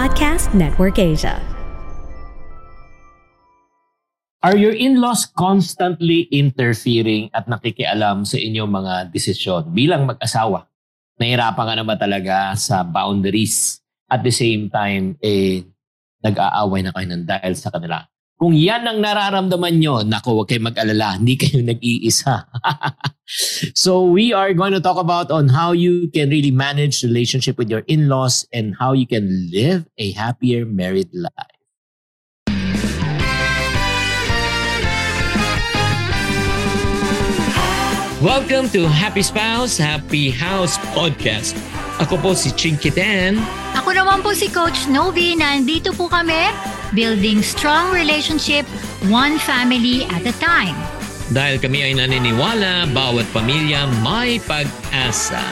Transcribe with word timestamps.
Podcast 0.00 0.56
Network 0.56 0.96
Asia. 0.96 1.36
Are 4.40 4.56
your 4.56 4.72
in-laws 4.72 5.28
constantly 5.28 6.24
interfering 6.32 7.28
at 7.36 7.44
nakikialam 7.44 8.24
sa 8.24 8.40
inyong 8.40 8.72
mga 8.80 8.94
desisyon 9.12 9.68
bilang 9.76 10.08
mag-asawa? 10.08 10.64
Nahirapan 11.20 11.64
ka 11.68 11.74
na 11.76 11.84
ba 11.84 12.00
talaga 12.00 12.56
sa 12.56 12.80
boundaries? 12.80 13.84
At 14.08 14.24
the 14.24 14.32
same 14.32 14.72
time, 14.72 15.20
eh, 15.20 15.68
nag-aaway 16.24 16.80
na 16.80 16.96
kayo 16.96 17.20
dahil 17.20 17.52
sa 17.60 17.68
kanila. 17.68 18.00
Kung 18.40 18.56
yan 18.56 18.88
ang 18.88 19.04
nararamdaman 19.04 19.84
nyo, 19.84 20.00
naku, 20.00 20.32
huwag 20.32 20.48
kayo 20.48 20.64
mag-alala, 20.64 21.20
hindi 21.20 21.36
kayo 21.36 21.60
nag-iisa. 21.76 22.48
so 23.76 24.08
we 24.08 24.32
are 24.32 24.56
going 24.56 24.72
to 24.72 24.80
talk 24.80 24.96
about 24.96 25.28
on 25.28 25.52
how 25.52 25.76
you 25.76 26.08
can 26.08 26.32
really 26.32 26.48
manage 26.48 27.04
relationship 27.04 27.60
with 27.60 27.68
your 27.68 27.84
in-laws 27.84 28.48
and 28.48 28.72
how 28.80 28.96
you 28.96 29.04
can 29.04 29.28
live 29.52 29.84
a 30.00 30.16
happier 30.16 30.64
married 30.64 31.12
life. 31.12 31.52
Welcome 38.24 38.72
to 38.72 38.88
Happy 38.88 39.20
Spouse, 39.20 39.76
Happy 39.76 40.32
House 40.32 40.80
Podcast. 40.96 41.60
Ako 42.00 42.16
po 42.16 42.32
si 42.32 42.48
Chinky 42.56 42.88
Tan. 42.88 43.36
Ako 43.76 43.92
naman 43.92 44.24
po 44.24 44.32
si 44.32 44.48
Coach 44.48 44.88
Novi. 44.88 45.36
Nandito 45.36 45.92
po 45.92 46.08
kami, 46.08 46.48
building 46.96 47.44
strong 47.44 47.92
relationship, 47.92 48.64
one 49.12 49.36
family 49.36 50.08
at 50.08 50.24
a 50.24 50.32
time. 50.40 50.72
Dahil 51.28 51.60
kami 51.60 51.84
ay 51.84 51.92
naniniwala, 52.00 52.88
bawat 52.96 53.28
pamilya 53.36 53.84
may 54.00 54.40
pag-asa. 54.48 55.44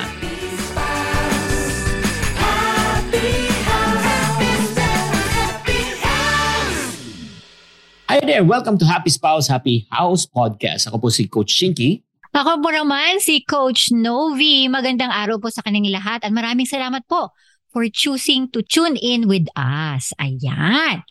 Hi 8.09 8.25
there! 8.25 8.41
Welcome 8.41 8.81
to 8.81 8.89
Happy 8.89 9.13
Spouse, 9.13 9.53
Happy 9.53 9.85
House 9.93 10.25
Podcast. 10.25 10.89
Ako 10.89 10.97
po 10.97 11.09
si 11.13 11.29
Coach 11.29 11.53
Chinky. 11.53 12.08
Ako 12.39 12.63
po 12.63 12.71
naman 12.71 13.19
si 13.19 13.43
Coach 13.43 13.91
Novi. 13.91 14.71
Magandang 14.71 15.11
araw 15.11 15.43
po 15.43 15.51
sa 15.51 15.59
kaning 15.59 15.91
lahat 15.91 16.23
at 16.23 16.31
maraming 16.31 16.71
salamat 16.71 17.03
po 17.11 17.35
for 17.75 17.83
choosing 17.91 18.47
to 18.55 18.63
tune 18.63 18.95
in 18.95 19.27
with 19.27 19.51
us. 19.59 20.15
Ayan. 20.23 21.03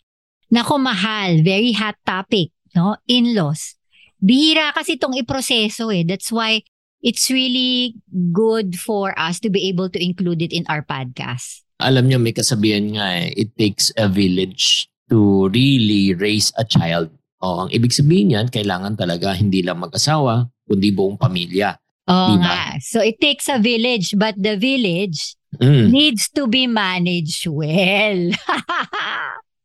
Nako 0.48 0.80
mahal, 0.80 1.44
very 1.44 1.76
hot 1.76 2.00
topic, 2.08 2.56
no? 2.80 2.96
In-laws. 3.12 3.76
Bihira 4.24 4.72
kasi 4.72 4.96
itong 4.96 5.20
iproseso 5.20 5.92
eh. 5.92 6.08
That's 6.08 6.32
why 6.32 6.64
it's 7.04 7.28
really 7.28 8.00
good 8.32 8.80
for 8.80 9.12
us 9.20 9.44
to 9.44 9.52
be 9.52 9.68
able 9.68 9.92
to 9.92 10.00
include 10.00 10.40
it 10.40 10.56
in 10.56 10.64
our 10.72 10.80
podcast. 10.80 11.68
Alam 11.84 12.08
niyo, 12.08 12.24
may 12.24 12.32
kasabihan 12.32 12.96
nga 12.96 13.28
eh, 13.28 13.36
it 13.36 13.52
takes 13.60 13.92
a 14.00 14.08
village 14.08 14.88
to 15.12 15.52
really 15.52 16.16
raise 16.16 16.56
a 16.56 16.64
child. 16.64 17.12
O, 17.44 17.68
ang 17.68 17.70
ibig 17.76 17.92
sabihin 17.92 18.32
niyan, 18.32 18.48
kailangan 18.48 18.96
talaga 18.96 19.36
hindi 19.36 19.60
lang 19.60 19.84
mag-asawa, 19.84 20.48
kundi 20.68 20.92
buong 20.92 21.16
pamilya. 21.16 21.72
Oo 22.08 22.36
Diba? 22.36 22.44
nga. 22.44 22.60
So 22.84 23.00
it 23.00 23.18
takes 23.18 23.48
a 23.48 23.58
village, 23.58 24.12
but 24.14 24.36
the 24.36 24.60
village 24.60 25.34
Mm. 25.58 25.96
needs 25.96 26.28
to 26.36 26.44
be 26.46 26.68
managed 26.68 27.48
well. 27.48 28.20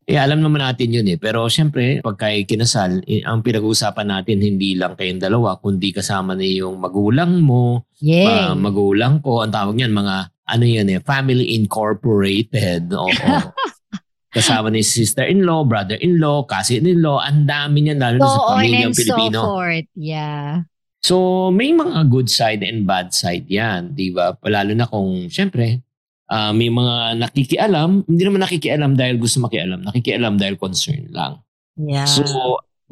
Eh, 0.03 0.19
alam 0.19 0.43
naman 0.43 0.59
natin 0.59 0.91
yun 0.91 1.07
eh. 1.07 1.15
Pero 1.15 1.47
syempre, 1.47 2.03
pag 2.03 2.19
kayo 2.19 2.43
kinasal, 2.43 3.07
eh, 3.07 3.23
ang 3.23 3.39
pinag-uusapan 3.39 4.11
natin 4.11 4.43
hindi 4.43 4.75
lang 4.75 4.99
kayong 4.99 5.23
dalawa, 5.23 5.63
kundi 5.63 5.95
kasama 5.95 6.35
na 6.35 6.43
yung 6.43 6.83
magulang 6.83 7.39
mo, 7.39 7.87
Yay. 8.03 8.27
mga 8.27 8.59
magulang 8.59 9.15
ko, 9.23 9.47
ang 9.47 9.55
tawag 9.55 9.79
niyan, 9.79 9.95
mga 9.95 10.17
ano 10.43 10.65
yan 10.67 10.91
eh, 10.91 10.99
family 10.99 11.55
incorporated. 11.55 12.91
Oo. 12.91 13.07
kasama 14.35 14.75
ni 14.75 14.83
sister-in-law, 14.83 15.63
brother-in-law, 15.63 16.51
cousin-in-law, 16.51 17.23
ang 17.23 17.47
dami 17.47 17.87
niyan 17.87 18.03
lalo 18.03 18.17
na 18.19 18.27
sa 18.27 18.33
so 18.33 18.43
on 18.43 18.59
pamilyang 18.59 18.91
and 18.91 18.97
so 18.97 19.01
Pilipino. 19.07 19.39
forth. 19.45 19.89
Yeah. 19.95 20.67
So, 21.03 21.51
may 21.51 21.75
mga 21.75 22.07
good 22.15 22.31
side 22.31 22.63
and 22.63 22.87
bad 22.87 23.11
side 23.11 23.51
yan, 23.51 23.99
di 23.99 24.15
ba? 24.15 24.39
Lalo 24.47 24.71
na 24.71 24.87
kung, 24.87 25.27
syempre, 25.27 25.83
ah, 26.31 26.55
may 26.55 26.71
mga 26.71 27.19
nakikialam, 27.19 28.07
hindi 28.07 28.23
naman 28.23 28.47
nakikialam 28.47 28.95
dahil 28.95 29.19
gusto 29.19 29.43
makialam, 29.43 29.83
nakikialam 29.83 30.39
dahil 30.39 30.55
concern 30.55 31.11
lang. 31.11 31.43
Yeah. 31.75 32.07
So, 32.07 32.23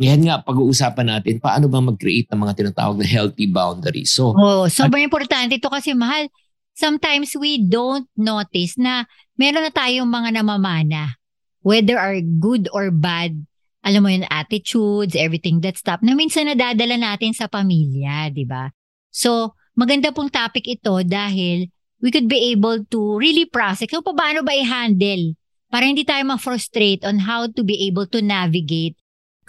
yan 0.01 0.27
nga, 0.27 0.43
pag-uusapan 0.43 1.07
natin, 1.07 1.39
paano 1.39 1.71
ba 1.71 1.79
mag-create 1.79 2.27
ng 2.35 2.41
mga 2.43 2.55
tinatawag 2.59 2.99
na 2.99 3.07
healthy 3.07 3.47
boundaries. 3.47 4.11
So, 4.11 4.35
oh, 4.35 4.67
sobrang 4.67 5.07
importante 5.07 5.61
ito 5.61 5.71
kasi 5.71 5.95
mahal. 5.95 6.27
Sometimes 6.75 7.37
we 7.39 7.63
don't 7.63 8.11
notice 8.19 8.75
na 8.81 9.07
meron 9.39 9.63
na 9.63 9.71
tayong 9.71 10.09
mga 10.09 10.41
namamana. 10.41 11.21
Whether 11.61 12.01
are 12.01 12.19
good 12.19 12.73
or 12.73 12.89
bad, 12.89 13.37
alam 13.81 14.01
mo 14.05 14.09
yun, 14.13 14.29
attitudes, 14.29 15.17
everything 15.17 15.65
that 15.65 15.77
stuff, 15.81 16.05
na 16.05 16.13
minsan 16.13 16.49
nadadala 16.49 17.01
natin 17.01 17.33
sa 17.33 17.49
pamilya, 17.49 18.29
di 18.29 18.45
ba? 18.45 18.69
So, 19.09 19.57
maganda 19.73 20.13
pong 20.13 20.29
topic 20.29 20.69
ito 20.69 21.01
dahil 21.03 21.69
we 22.01 22.09
could 22.13 22.29
be 22.29 22.53
able 22.53 22.85
to 22.89 23.17
really 23.17 23.49
process 23.49 23.89
kung 23.89 24.05
paano 24.05 24.45
ba 24.45 24.53
i-handle 24.57 25.37
para 25.71 25.87
hindi 25.87 26.05
tayo 26.05 26.25
ma-frustrate 26.27 27.05
on 27.07 27.25
how 27.25 27.47
to 27.49 27.63
be 27.63 27.87
able 27.87 28.05
to 28.09 28.21
navigate 28.21 28.97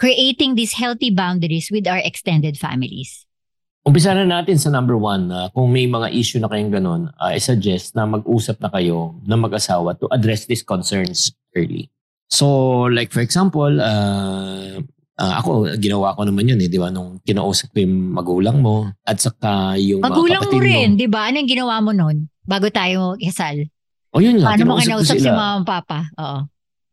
creating 0.00 0.58
these 0.58 0.74
healthy 0.74 1.12
boundaries 1.12 1.68
with 1.70 1.86
our 1.86 2.00
extended 2.02 2.56
families. 2.58 3.24
umpisa 3.82 4.14
na 4.14 4.22
natin 4.22 4.58
sa 4.58 4.70
number 4.70 4.94
one. 4.94 5.26
na 5.26 5.50
kung 5.50 5.66
may 5.66 5.90
mga 5.90 6.14
issue 6.14 6.38
na 6.38 6.46
kayong 6.46 6.70
ganun, 6.70 7.02
ah, 7.18 7.34
I 7.34 7.42
suggest 7.42 7.98
na 7.98 8.06
mag-usap 8.06 8.62
na 8.62 8.70
kayo 8.70 9.18
na 9.26 9.34
mag-asawa 9.34 9.98
to 9.98 10.06
address 10.14 10.46
these 10.46 10.62
concerns 10.62 11.34
early. 11.58 11.90
So, 12.32 12.88
like 12.88 13.12
for 13.12 13.20
example, 13.20 13.76
ah, 13.84 14.80
ah, 15.20 15.32
ako, 15.44 15.76
ginawa 15.76 16.16
ko 16.16 16.24
naman 16.24 16.48
yun 16.48 16.64
eh, 16.64 16.68
di 16.72 16.80
ba? 16.80 16.88
Nung 16.88 17.20
kinausap 17.20 17.76
ko 17.76 17.84
yung 17.84 18.16
magulang 18.16 18.64
mo 18.64 18.88
at 19.04 19.20
saka 19.20 19.76
yung 19.76 20.00
mga 20.00 20.08
Magulang 20.08 20.40
mo 20.40 20.48
kapatid 20.48 20.64
rin, 20.64 20.88
di 20.96 21.04
ba? 21.12 21.28
Anong 21.28 21.44
ginawa 21.44 21.84
mo 21.84 21.92
nun 21.92 22.32
bago 22.48 22.72
tayo 22.72 23.20
ikasal? 23.20 23.68
O 24.16 24.24
yun 24.24 24.40
nga, 24.40 24.56
Paano 24.56 24.64
mo 24.64 24.80
kinausap 24.80 25.20
si 25.20 25.28
mama 25.28 25.60
and 25.60 25.68
papa? 25.68 26.08
Oo. 26.16 26.38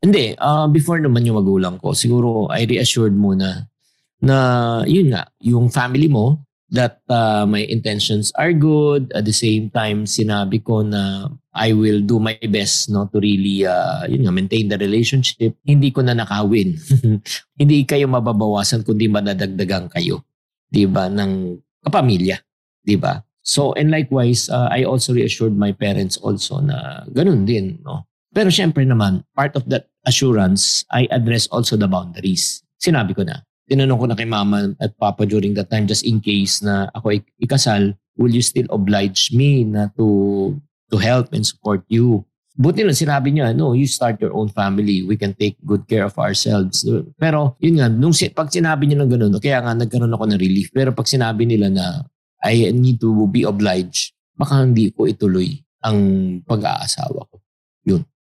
Hindi, 0.04 0.36
ah, 0.36 0.68
before 0.68 1.00
naman 1.00 1.24
yung 1.24 1.40
magulang 1.40 1.80
ko, 1.80 1.96
siguro 1.96 2.52
I 2.52 2.68
reassured 2.68 3.16
muna 3.16 3.72
na 4.20 4.36
yun 4.84 5.16
nga, 5.16 5.24
yung 5.40 5.72
family 5.72 6.12
mo, 6.12 6.44
that 6.68 7.00
ah, 7.08 7.48
my 7.48 7.64
intentions 7.64 8.36
are 8.36 8.52
good. 8.52 9.08
At 9.16 9.24
the 9.24 9.36
same 9.36 9.72
time, 9.72 10.04
sinabi 10.04 10.60
ko 10.60 10.84
na 10.84 11.32
I 11.54 11.74
will 11.74 12.06
do 12.06 12.22
my 12.22 12.38
best 12.50 12.94
no 12.94 13.10
to 13.10 13.18
really 13.18 13.66
ah, 13.66 14.06
yun 14.06 14.26
nga, 14.26 14.34
maintain 14.34 14.70
the 14.70 14.78
relationship. 14.78 15.58
Hindi 15.66 15.90
ko 15.90 16.06
na 16.06 16.14
nakawin. 16.14 16.78
Hindi 17.60 17.78
kayo 17.90 18.06
mababawasan 18.06 18.86
kundi 18.86 19.10
madadagdagan 19.10 19.90
kayo. 19.90 20.22
'Di 20.70 20.86
ba 20.86 21.10
ng 21.10 21.58
kapamilya, 21.82 22.38
'di 22.86 22.96
ba? 23.02 23.26
So 23.42 23.74
and 23.74 23.90
likewise, 23.90 24.46
ah, 24.54 24.70
I 24.70 24.86
also 24.86 25.18
reassured 25.18 25.58
my 25.58 25.74
parents 25.74 26.22
also 26.22 26.62
na 26.62 27.02
ganun 27.10 27.50
din, 27.50 27.82
no. 27.82 28.06
Pero 28.30 28.54
syempre 28.54 28.86
naman, 28.86 29.26
part 29.34 29.58
of 29.58 29.66
that 29.74 29.90
assurance, 30.06 30.86
I 30.94 31.10
address 31.10 31.50
also 31.50 31.74
the 31.74 31.90
boundaries. 31.90 32.62
Sinabi 32.78 33.18
ko 33.18 33.26
na. 33.26 33.42
Tinanong 33.66 33.98
ko 33.98 34.06
na 34.06 34.18
kay 34.18 34.30
mama 34.30 34.78
at 34.78 34.94
papa 35.02 35.26
during 35.26 35.58
that 35.58 35.74
time 35.74 35.90
just 35.90 36.06
in 36.06 36.22
case 36.22 36.62
na 36.62 36.94
ako 36.94 37.18
ik- 37.18 37.34
ikasal, 37.42 37.98
will 38.22 38.30
you 38.30 38.46
still 38.46 38.70
oblige 38.70 39.34
me 39.34 39.66
na 39.66 39.90
to 39.98 40.54
to 40.90 40.98
help 40.98 41.32
and 41.32 41.46
support 41.46 41.86
you? 41.88 42.26
Buti 42.60 42.84
lang 42.84 42.98
sinabi 42.98 43.32
niya, 43.32 43.56
no, 43.56 43.72
you 43.72 43.88
start 43.88 44.20
your 44.20 44.36
own 44.36 44.52
family. 44.52 45.06
We 45.08 45.16
can 45.16 45.32
take 45.32 45.56
good 45.64 45.88
care 45.88 46.04
of 46.04 46.20
ourselves. 46.20 46.84
Pero 47.16 47.56
yun 47.64 47.80
nga, 47.80 47.88
nung 47.88 48.12
pag 48.36 48.52
sinabi 48.52 48.92
niya 48.92 49.00
ng 49.00 49.12
ganun, 49.16 49.40
kaya 49.40 49.64
nga 49.64 49.72
nagkaroon 49.72 50.12
ako 50.12 50.26
ng 50.28 50.42
relief. 50.42 50.68
Pero 50.76 50.92
pag 50.92 51.08
sinabi 51.08 51.48
nila 51.48 51.72
na 51.72 52.04
I 52.44 52.68
need 52.76 53.00
to 53.00 53.28
be 53.32 53.48
obliged, 53.48 54.12
baka 54.36 54.60
hindi 54.64 54.92
ko 54.92 55.08
ituloy 55.08 55.56
ang 55.80 56.00
pag-aasawa 56.44 57.32
ko. 57.32 57.40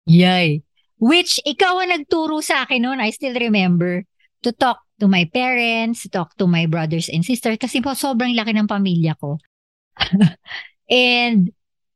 Yay. 0.06 0.62
Which, 1.00 1.40
ikaw 1.44 1.84
ang 1.84 1.92
nagturo 1.92 2.40
sa 2.40 2.64
akin 2.64 2.80
noon, 2.84 3.00
I 3.00 3.10
still 3.10 3.36
remember, 3.36 4.04
to 4.44 4.52
talk 4.52 4.80
to 5.00 5.08
my 5.08 5.28
parents, 5.28 6.04
to 6.06 6.08
talk 6.08 6.36
to 6.40 6.46
my 6.46 6.64
brothers 6.68 7.10
and 7.10 7.24
sisters, 7.24 7.60
kasi 7.60 7.80
po 7.80 7.92
sobrang 7.92 8.32
laki 8.36 8.52
ng 8.54 8.68
pamilya 8.70 9.16
ko. 9.18 9.36
and 10.88 11.50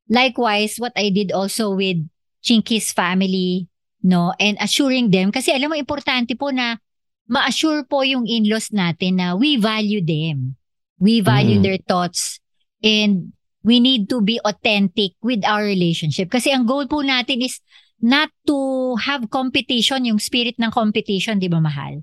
likewise, 0.08 0.76
what 0.80 0.92
I 0.96 1.12
did 1.12 1.30
also 1.32 1.76
with 1.76 2.00
Chinky's 2.42 2.92
family, 2.92 3.68
no, 4.02 4.32
and 4.40 4.56
assuring 4.60 5.10
them, 5.12 5.30
kasi 5.30 5.52
alam 5.52 5.70
mo, 5.70 5.76
importante 5.76 6.34
po 6.34 6.50
na 6.50 6.80
ma-assure 7.28 7.84
po 7.84 8.00
yung 8.02 8.24
in-laws 8.24 8.72
natin 8.72 9.20
na 9.20 9.36
we 9.36 9.60
value 9.60 10.00
them. 10.00 10.56
We 10.98 11.20
value 11.20 11.60
Mm. 11.60 11.64
their 11.64 11.80
thoughts 11.84 12.40
and 12.82 13.36
we 13.62 13.78
need 13.78 14.08
to 14.08 14.24
be 14.24 14.40
authentic 14.42 15.12
with 15.20 15.44
our 15.44 15.62
relationship. 15.62 16.32
Kasi 16.32 16.50
ang 16.50 16.64
goal 16.64 16.88
po 16.88 17.04
natin 17.04 17.44
is 17.44 17.60
not 18.00 18.32
to 18.48 18.96
have 19.04 19.28
competition, 19.28 20.08
yung 20.08 20.18
spirit 20.18 20.56
ng 20.56 20.72
competition, 20.72 21.38
di 21.38 21.50
ba 21.50 21.60
mahal? 21.60 22.00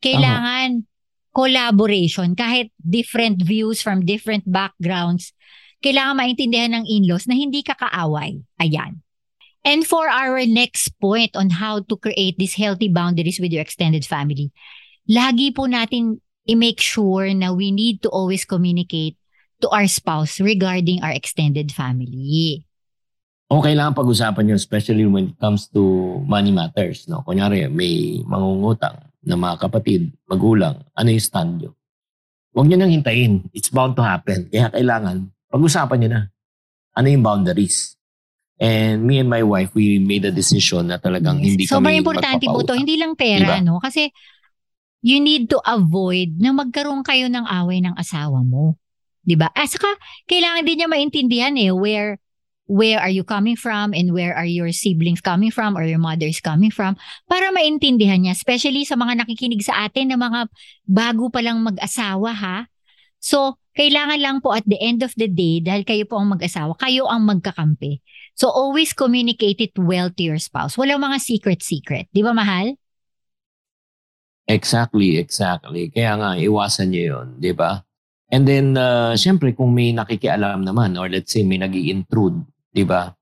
Kailangan 0.00 0.86
collaboration, 1.34 2.32
kahit 2.38 2.70
different 2.78 3.42
views 3.42 3.82
from 3.82 4.06
different 4.06 4.46
backgrounds, 4.46 5.34
kailangan 5.84 6.16
maintindihan 6.16 6.72
ng 6.80 6.88
in-laws 6.88 7.28
na 7.28 7.36
hindi 7.36 7.60
ka 7.60 7.76
kaaway. 7.76 8.40
Ayan. 8.56 9.04
And 9.64 9.84
for 9.84 10.08
our 10.08 10.40
next 10.48 10.96
point 10.96 11.36
on 11.36 11.60
how 11.60 11.84
to 11.84 11.94
create 12.00 12.40
these 12.40 12.56
healthy 12.56 12.88
boundaries 12.88 13.36
with 13.36 13.52
your 13.52 13.60
extended 13.60 14.08
family, 14.08 14.48
lagi 15.04 15.52
po 15.52 15.68
natin 15.68 16.24
i-make 16.48 16.80
sure 16.80 17.28
na 17.32 17.52
we 17.52 17.72
need 17.72 18.00
to 18.04 18.08
always 18.08 18.44
communicate 18.48 19.16
to 19.60 19.68
our 19.72 19.88
spouse 19.88 20.40
regarding 20.40 21.00
our 21.00 21.12
extended 21.12 21.72
family. 21.72 22.64
O 23.48 23.60
kailangan 23.60 23.96
pag-usapan 23.96 24.48
nyo, 24.48 24.56
especially 24.56 25.04
when 25.04 25.32
it 25.32 25.38
comes 25.40 25.68
to 25.68 25.80
money 26.24 26.52
matters. 26.52 27.08
No? 27.08 27.24
Kunyari, 27.24 27.68
may 27.68 28.20
mangungutang 28.24 29.00
na 29.24 29.36
mga 29.36 29.68
kapatid, 29.68 30.12
magulang, 30.28 30.84
ano 30.92 31.08
yung 31.08 31.24
stand 31.24 31.52
nyo? 31.60 31.72
Huwag 32.52 32.68
nyo 32.68 32.76
nang 32.76 32.92
hintayin. 32.92 33.48
It's 33.56 33.72
bound 33.72 33.96
to 33.96 34.04
happen. 34.04 34.52
Kaya 34.52 34.68
kailangan, 34.68 35.32
pag-usapan 35.50 35.96
nyo 36.00 36.10
na. 36.10 36.22
Ano 36.94 37.06
yung 37.10 37.24
boundaries? 37.24 37.98
And 38.54 39.02
me 39.02 39.18
and 39.18 39.26
my 39.26 39.42
wife, 39.42 39.74
we 39.74 39.98
made 39.98 40.22
a 40.22 40.30
decision 40.30 40.86
na 40.86 41.02
talagang 41.02 41.42
hindi 41.42 41.66
Sobrang 41.66 41.90
kami 41.90 41.98
importante 41.98 42.46
po 42.46 42.62
to. 42.62 42.78
Hindi 42.78 42.94
lang 42.94 43.18
pera, 43.18 43.58
Diba? 43.58 43.66
no? 43.66 43.82
Kasi 43.82 44.14
you 45.04 45.18
need 45.20 45.52
to 45.52 45.60
avoid 45.66 46.38
na 46.40 46.54
magkaroon 46.54 47.04
kayo 47.04 47.28
ng 47.28 47.44
away 47.44 47.84
ng 47.84 47.92
asawa 47.98 48.40
mo. 48.40 48.80
'Di 49.20 49.36
ba? 49.36 49.52
Ah, 49.52 49.68
saka 49.68 49.88
kailangan 50.24 50.64
din 50.64 50.80
niya 50.80 50.88
maintindihan 50.88 51.54
eh 51.60 51.68
where 51.72 52.16
where 52.64 52.96
are 52.96 53.12
you 53.12 53.20
coming 53.20 53.56
from 53.56 53.92
and 53.92 54.16
where 54.16 54.32
are 54.32 54.48
your 54.48 54.72
siblings 54.72 55.20
coming 55.20 55.52
from 55.52 55.76
or 55.76 55.84
your 55.84 56.00
mother 56.00 56.24
is 56.24 56.40
coming 56.40 56.72
from 56.72 56.96
para 57.28 57.52
maintindihan 57.52 58.24
niya 58.24 58.32
especially 58.32 58.88
sa 58.88 58.96
mga 58.96 59.20
nakikinig 59.20 59.60
sa 59.60 59.84
atin 59.84 60.08
na 60.08 60.16
mga 60.16 60.48
bago 60.88 61.28
pa 61.28 61.44
lang 61.44 61.60
mag-asawa 61.60 62.32
ha. 62.32 62.58
So, 63.20 63.60
kailangan 63.74 64.18
lang 64.22 64.36
po 64.38 64.54
at 64.54 64.64
the 64.66 64.78
end 64.78 65.02
of 65.02 65.10
the 65.18 65.26
day 65.26 65.58
dahil 65.58 65.82
kayo 65.82 66.06
po 66.06 66.18
ang 66.18 66.30
mag-asawa, 66.30 66.78
kayo 66.78 67.10
ang 67.10 67.26
magkakampi. 67.26 67.98
So 68.34 68.50
always 68.50 68.94
communicate 68.94 69.58
it 69.62 69.74
well 69.78 70.10
to 70.14 70.22
your 70.22 70.38
spouse. 70.38 70.74
Walang 70.78 71.02
mga 71.02 71.18
secret-secret. 71.22 72.10
Di 72.10 72.22
ba, 72.22 72.34
mahal? 72.34 72.78
Exactly, 74.46 75.16
exactly. 75.16 75.88
Kaya 75.88 76.18
nga, 76.18 76.30
iwasan 76.38 76.92
nyo 76.92 77.02
yun, 77.02 77.26
di 77.38 77.50
ba? 77.50 77.82
And 78.28 78.44
then, 78.44 78.74
uh, 78.74 79.14
syempre, 79.14 79.54
kung 79.54 79.72
may 79.72 79.94
nakikialam 79.94 80.66
naman 80.66 80.98
or 80.98 81.06
let's 81.06 81.30
say 81.30 81.46
may 81.46 81.56
nag 81.56 81.72
intrude 81.74 82.42
di 82.74 82.82
ba? 82.82 83.14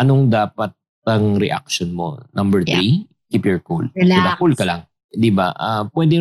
Anong 0.00 0.32
dapat 0.32 0.72
ang 1.04 1.36
reaction 1.36 1.92
mo? 1.92 2.16
Number 2.32 2.64
Yeah. 2.64 2.80
three, 2.80 3.04
keep 3.28 3.44
your 3.44 3.60
cool. 3.60 3.84
Relax. 3.92 4.40
Cool 4.40 4.56
ka 4.56 4.64
lang. 4.64 4.80
Di 5.12 5.28
ba? 5.30 5.52
Ah, 5.54 5.84
pwede, 5.92 6.18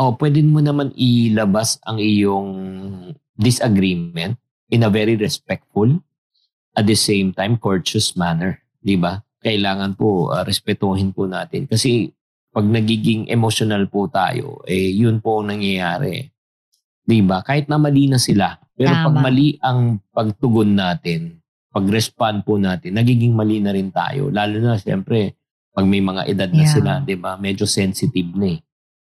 oh, 0.00 0.16
pwede 0.16 0.40
mo 0.40 0.64
naman 0.64 0.96
ilabas 0.96 1.76
ang 1.84 2.00
iyong 2.00 2.48
disagreement 3.36 4.40
in 4.72 4.80
a 4.80 4.88
very 4.88 5.14
respectful, 5.20 5.92
at 6.72 6.88
the 6.88 6.96
same 6.96 7.36
time, 7.36 7.60
courteous 7.60 8.16
manner. 8.16 8.64
Di 8.80 8.96
ba? 8.96 9.20
Kailangan 9.44 10.00
po, 10.00 10.32
ah, 10.32 10.40
respetuhin 10.40 11.12
po 11.12 11.28
natin. 11.28 11.68
Kasi 11.68 12.08
pag 12.50 12.64
nagiging 12.64 13.28
emotional 13.28 13.84
po 13.92 14.08
tayo, 14.08 14.64
eh 14.64 14.90
yun 14.90 15.20
po 15.20 15.38
ang 15.44 15.52
nangyayari. 15.54 16.26
'Di 17.04 17.20
ba? 17.22 17.42
Kahit 17.42 17.66
na 17.66 17.78
mali 17.78 18.06
na 18.10 18.18
sila, 18.18 18.58
pero 18.74 18.90
pag 18.90 19.14
Tama. 19.14 19.22
mali 19.22 19.54
ang 19.62 19.98
pagtugon 20.10 20.74
natin, 20.74 21.38
pag-respond 21.70 22.42
po 22.42 22.58
natin, 22.58 22.98
nagiging 22.98 23.34
mali 23.34 23.62
na 23.62 23.70
rin 23.70 23.90
tayo. 23.94 24.30
Lalo 24.34 24.58
na 24.58 24.74
siyempre, 24.78 25.38
pag 25.70 25.86
may 25.86 26.02
mga 26.02 26.26
edad 26.26 26.50
na 26.50 26.66
Yeah. 26.66 26.74
sila, 26.74 26.92
'di 27.02 27.16
ba? 27.18 27.38
Medyo 27.38 27.66
sensitive 27.66 28.30
na 28.34 28.54
eh. 28.54 28.60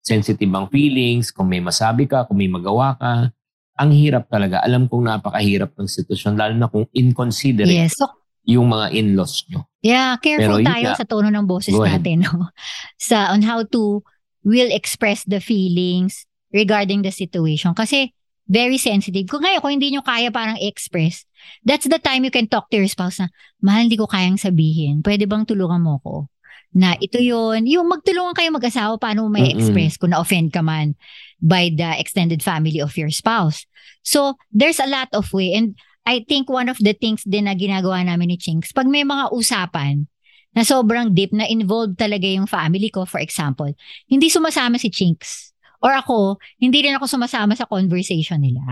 Sensitive 0.08 0.48
ang 0.56 0.72
feelings, 0.72 1.36
kung 1.36 1.52
may 1.52 1.60
masabi 1.60 2.08
ka, 2.08 2.24
kung 2.24 2.40
may 2.40 2.48
magawa 2.48 2.96
ka. 2.96 3.28
Ang 3.76 3.92
hirap 3.92 4.32
talaga. 4.32 4.64
Alam 4.64 4.88
kong 4.88 5.04
napakahirap 5.04 5.76
ng 5.76 5.86
sitwasyon, 5.86 6.34
lalo 6.40 6.54
na 6.56 6.72
kung 6.72 6.88
inconsiderate 6.96 7.92
Yes. 7.92 8.00
So, 8.00 8.08
yung 8.48 8.72
mga 8.72 8.96
in-laws 8.96 9.44
nyo. 9.52 9.68
yeah, 9.84 10.16
careful 10.24 10.64
Pero 10.64 10.72
tayo 10.72 10.86
nga. 10.88 10.96
sa 10.96 11.04
tono 11.04 11.28
ng 11.28 11.44
boses 11.44 11.76
natin. 11.76 12.24
No? 12.26 12.48
sa 12.96 13.36
on 13.36 13.44
how 13.44 13.68
to 13.68 14.00
will 14.48 14.72
express 14.72 15.28
the 15.28 15.44
feelings 15.44 16.24
regarding 16.56 17.04
the 17.04 17.12
situation. 17.12 17.76
Kasi 17.76 18.16
very 18.48 18.80
sensitive. 18.80 19.28
Kung 19.28 19.44
ngayon, 19.44 19.60
kung 19.60 19.74
hindi 19.76 19.92
nyo 19.92 20.00
kaya 20.00 20.32
parang 20.32 20.56
express, 20.64 21.28
that's 21.68 21.92
the 21.92 22.00
time 22.00 22.24
you 22.24 22.32
can 22.32 22.48
talk 22.48 22.72
to 22.72 22.80
your 22.80 22.88
spouse 22.88 23.20
na, 23.20 23.28
mahal, 23.60 23.84
hindi 23.84 24.00
ko 24.00 24.08
kayang 24.08 24.40
sabihin. 24.40 25.04
Pwede 25.04 25.28
bang 25.28 25.44
tulungan 25.44 25.84
mo 25.84 26.00
ko? 26.00 26.32
Na 26.76 26.96
ito 27.00 27.18
yon 27.18 27.64
yung 27.66 27.88
magtulungan 27.88 28.36
kayo 28.36 28.50
mag-asawa, 28.52 29.00
paano 29.00 29.26
mo 29.26 29.30
may 29.34 29.50
express 29.56 29.96
kung 29.96 30.12
na-offend 30.12 30.52
ka 30.52 30.62
man 30.62 30.94
by 31.42 31.70
the 31.74 31.98
extended 31.98 32.42
family 32.42 32.82
of 32.82 32.94
your 32.98 33.10
spouse. 33.10 33.66
So, 34.04 34.36
there's 34.52 34.80
a 34.80 34.90
lot 34.90 35.10
of 35.14 35.32
way. 35.34 35.54
And 35.54 35.76
I 36.08 36.24
think 36.24 36.48
one 36.48 36.72
of 36.72 36.80
the 36.80 36.96
things 36.96 37.28
din 37.28 37.52
na 37.52 37.56
ginagawa 37.58 38.08
namin 38.08 38.32
ni 38.32 38.38
Chinks, 38.40 38.72
pag 38.72 38.88
may 38.88 39.04
mga 39.04 39.36
usapan 39.36 40.08
na 40.56 40.64
sobrang 40.64 41.12
deep 41.12 41.36
na 41.36 41.44
involved 41.46 42.00
talaga 42.00 42.24
yung 42.24 42.48
family 42.48 42.88
ko, 42.88 43.04
for 43.04 43.20
example, 43.20 43.68
hindi 44.08 44.32
sumasama 44.32 44.80
si 44.80 44.88
Chinks. 44.88 45.52
Or 45.84 45.94
ako, 45.94 46.42
hindi 46.58 46.82
rin 46.88 46.98
ako 46.98 47.06
sumasama 47.06 47.54
sa 47.54 47.70
conversation 47.70 48.42
nila. 48.42 48.64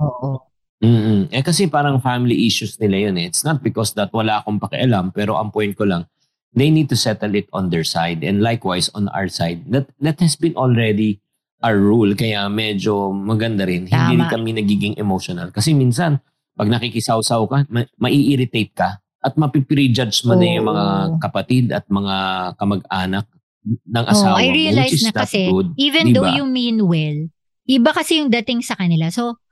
Oo. 0.00 0.42
mm 0.80 1.30
Eh 1.30 1.44
kasi 1.44 1.68
parang 1.70 2.02
family 2.02 2.48
issues 2.48 2.74
nila 2.80 3.08
yun 3.08 3.16
eh. 3.20 3.30
It's 3.30 3.44
not 3.46 3.62
because 3.62 3.94
that 3.94 4.10
wala 4.10 4.42
akong 4.42 4.58
pakialam, 4.58 5.14
pero 5.14 5.38
ang 5.38 5.52
point 5.52 5.76
ko 5.76 5.86
lang, 5.86 6.08
they 6.56 6.72
need 6.72 6.88
to 6.88 6.96
settle 6.96 7.36
it 7.36 7.46
on 7.52 7.68
their 7.68 7.84
side. 7.84 8.24
And 8.24 8.40
likewise, 8.40 8.88
on 8.96 9.12
our 9.12 9.28
side, 9.28 9.68
that, 9.70 9.92
that 10.00 10.18
has 10.24 10.34
been 10.34 10.56
already 10.56 11.20
our 11.60 11.76
rule. 11.76 12.16
Kaya 12.16 12.48
medyo 12.48 13.12
maganda 13.12 13.68
rin. 13.68 13.86
Hindi 13.86 14.16
Tama. 14.16 14.26
rin 14.26 14.32
kami 14.32 14.50
nagiging 14.56 14.94
emotional. 14.96 15.52
Kasi 15.52 15.76
minsan, 15.76 16.18
pag 16.56 16.72
nakikisaw-saw 16.72 17.42
ka, 17.46 17.58
ma- 17.68 17.88
mai-irritate 18.00 18.72
ka 18.72 18.96
at 19.20 19.36
mapiprejudge 19.36 20.24
mo 20.24 20.32
na 20.32 20.46
yung 20.48 20.66
mga 20.72 20.86
kapatid 21.20 21.64
at 21.76 21.84
mga 21.92 22.16
kamag-anak 22.56 23.26
ng 23.66 24.04
Oh, 24.06 24.12
asawa 24.14 24.38
I 24.40 24.48
mo, 24.48 24.54
realize 24.54 24.92
which 24.94 25.02
is 25.02 25.10
na 25.10 25.26
kasi, 25.26 25.50
good. 25.50 25.74
even 25.76 26.14
Diba? 26.14 26.14
though 26.22 26.30
you 26.32 26.46
mean 26.46 26.86
well, 26.86 27.18
iba 27.66 27.90
kasi 27.92 28.22
yung 28.22 28.30
dating 28.30 28.62
sa 28.62 28.78
kanila. 28.78 29.10
So, 29.10 29.42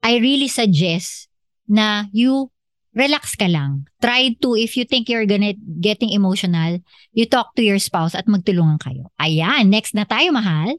I 0.00 0.16
really 0.18 0.48
suggest 0.48 1.28
na 1.68 2.08
you 2.10 2.48
relax 2.98 3.38
ka 3.38 3.46
lang. 3.46 3.86
Try 4.02 4.34
to, 4.42 4.58
if 4.58 4.74
you 4.74 4.82
think 4.82 5.06
you're 5.06 5.24
gonna 5.24 5.54
getting 5.78 6.10
emotional, 6.10 6.82
you 7.14 7.30
talk 7.30 7.54
to 7.54 7.62
your 7.62 7.78
spouse 7.78 8.18
at 8.18 8.26
magtulungan 8.26 8.82
kayo. 8.82 9.14
Ayan, 9.22 9.70
next 9.70 9.94
na 9.94 10.02
tayo, 10.02 10.34
mahal. 10.34 10.74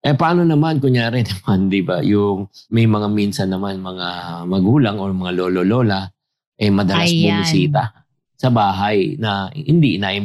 Eh 0.00 0.16
paano 0.16 0.46
naman, 0.46 0.78
kunyari 0.78 1.26
naman, 1.26 1.68
di 1.68 1.82
ba, 1.82 2.00
yung 2.00 2.48
may 2.72 2.86
mga 2.86 3.10
minsan 3.10 3.50
naman 3.50 3.82
mga 3.82 4.08
magulang 4.46 4.96
o 5.02 5.10
mga 5.10 5.34
lolo-lola, 5.36 6.08
eh 6.56 6.70
madalas 6.70 7.10
Ayan. 7.10 7.42
bumisita 7.42 8.06
sa 8.38 8.48
bahay 8.48 9.20
na 9.20 9.52
hindi 9.52 10.00
na 10.00 10.16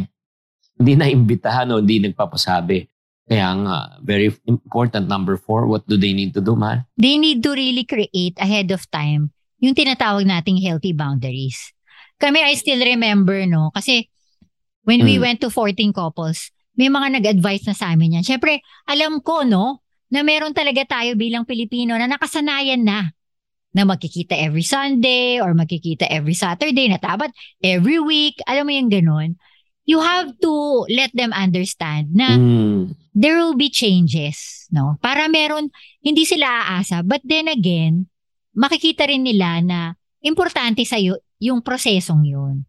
hindi 0.80 0.94
na 0.96 1.12
imbitahan 1.12 1.74
o 1.76 1.84
hindi 1.84 2.08
nagpapasabi. 2.08 2.88
Kaya 3.26 3.58
nga, 3.58 3.78
very 4.06 4.30
important, 4.46 5.10
number 5.10 5.34
four, 5.36 5.66
what 5.66 5.82
do 5.90 5.98
they 5.98 6.14
need 6.14 6.30
to 6.38 6.40
do, 6.46 6.54
man? 6.54 6.86
They 6.94 7.18
need 7.18 7.42
to 7.42 7.58
really 7.58 7.82
create 7.82 8.38
ahead 8.38 8.70
of 8.70 8.86
time 8.94 9.35
yung 9.66 9.74
tinatawag 9.74 10.30
nating 10.30 10.62
healthy 10.62 10.94
boundaries. 10.94 11.74
Kami, 12.22 12.40
I 12.46 12.54
still 12.54 12.80
remember, 12.80 13.44
no? 13.50 13.74
Kasi 13.74 14.06
when 14.86 15.02
we 15.02 15.18
Mm. 15.18 15.24
went 15.26 15.40
to 15.42 15.50
14 15.50 15.90
couples, 15.92 16.54
may 16.78 16.88
mga 16.88 17.18
nag-advise 17.20 17.66
na 17.66 17.74
sa 17.74 17.92
amin 17.92 18.22
yan. 18.22 18.26
Siyempre, 18.26 18.62
alam 18.86 19.20
ko, 19.26 19.42
no, 19.42 19.82
na 20.14 20.22
meron 20.22 20.54
talaga 20.54 20.86
tayo 20.86 21.18
bilang 21.18 21.44
Pilipino 21.44 21.98
na 21.98 22.06
nakasanayan 22.06 22.86
na 22.86 23.10
na 23.76 23.84
magkikita 23.84 24.40
every 24.40 24.64
Sunday 24.64 25.44
or 25.44 25.52
magkikita 25.52 26.08
every 26.08 26.38
Saturday 26.38 26.88
na 26.88 26.96
dapat 26.96 27.36
every 27.60 28.00
week. 28.00 28.40
Alam 28.48 28.72
mo 28.72 28.72
yung 28.72 28.92
ganun. 28.94 29.30
You 29.84 30.00
have 30.00 30.32
to 30.40 30.54
let 30.88 31.12
them 31.12 31.36
understand 31.36 32.16
na 32.16 32.40
Mm, 32.40 32.96
there 33.12 33.36
will 33.36 33.60
be 33.60 33.68
changes, 33.68 34.66
no? 34.72 34.96
Para 35.04 35.28
meron, 35.28 35.70
hindi 36.00 36.24
sila 36.24 36.48
aasa. 36.48 37.04
But 37.04 37.28
then 37.28 37.52
again, 37.52 38.08
makikita 38.56 39.06
rin 39.06 39.28
nila 39.28 39.60
na 39.62 39.80
importante 40.24 40.82
sa'yo 40.88 41.20
yung 41.38 41.62
prosesong 41.62 42.24
yun. 42.26 42.66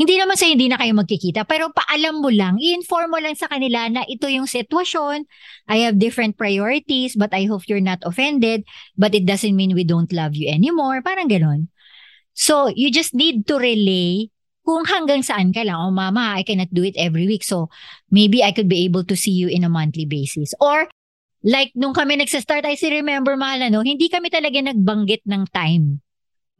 Hindi 0.00 0.16
naman 0.16 0.40
sa 0.40 0.48
hindi 0.48 0.64
na 0.64 0.80
kayo 0.80 0.96
magkikita, 0.96 1.44
pero 1.44 1.68
paalam 1.76 2.24
mo 2.24 2.32
lang, 2.32 2.56
i-inform 2.56 3.12
mo 3.12 3.18
lang 3.20 3.36
sa 3.36 3.52
kanila 3.52 3.84
na 3.92 4.00
ito 4.08 4.32
yung 4.32 4.48
sitwasyon, 4.48 5.28
I 5.68 5.84
have 5.84 6.00
different 6.00 6.40
priorities, 6.40 7.12
but 7.20 7.36
I 7.36 7.44
hope 7.44 7.68
you're 7.68 7.84
not 7.84 8.00
offended, 8.08 8.64
but 8.96 9.12
it 9.12 9.28
doesn't 9.28 9.52
mean 9.52 9.76
we 9.76 9.84
don't 9.84 10.08
love 10.16 10.32
you 10.32 10.48
anymore, 10.48 11.04
parang 11.04 11.28
ganon. 11.28 11.68
So, 12.32 12.72
you 12.72 12.88
just 12.88 13.12
need 13.12 13.44
to 13.52 13.60
relay 13.60 14.32
kung 14.64 14.88
hanggang 14.88 15.20
saan 15.20 15.52
ka 15.52 15.64
lang, 15.68 15.76
oh 15.76 15.92
mama, 15.92 16.36
I 16.36 16.48
cannot 16.48 16.72
do 16.72 16.80
it 16.80 16.96
every 16.96 17.28
week, 17.28 17.44
so 17.44 17.68
maybe 18.08 18.40
I 18.40 18.56
could 18.56 18.72
be 18.72 18.84
able 18.88 19.04
to 19.04 19.16
see 19.16 19.32
you 19.32 19.52
in 19.52 19.68
a 19.68 19.72
monthly 19.72 20.08
basis. 20.08 20.56
Or, 20.64 20.88
like, 21.42 21.72
nung 21.74 21.92
kami 21.92 22.20
nagsa-start, 22.20 22.64
I 22.64 22.76
still 22.76 22.94
remember, 22.94 23.36
mahal, 23.36 23.60
ano, 23.62 23.80
hindi 23.80 24.08
kami 24.08 24.28
talaga 24.28 24.60
nagbanggit 24.60 25.24
ng 25.24 25.42
time 25.50 26.00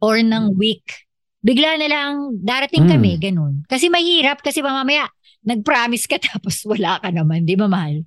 or 0.01 0.17
ng 0.19 0.57
week. 0.57 1.05
Bigla 1.41 1.77
na 1.77 1.89
lang, 1.89 2.37
darating 2.37 2.85
Mm. 2.85 2.91
kami, 2.91 3.11
ganun. 3.17 3.53
Kasi 3.65 3.89
mahirap, 3.89 4.41
kasi 4.41 4.61
mamaya, 4.61 5.09
nag-promise 5.41 6.05
ka 6.05 6.17
tapos 6.33 6.61
wala 6.65 7.01
ka 7.01 7.09
naman, 7.09 7.45
di 7.45 7.57
ba, 7.57 7.65
mahal? 7.65 8.05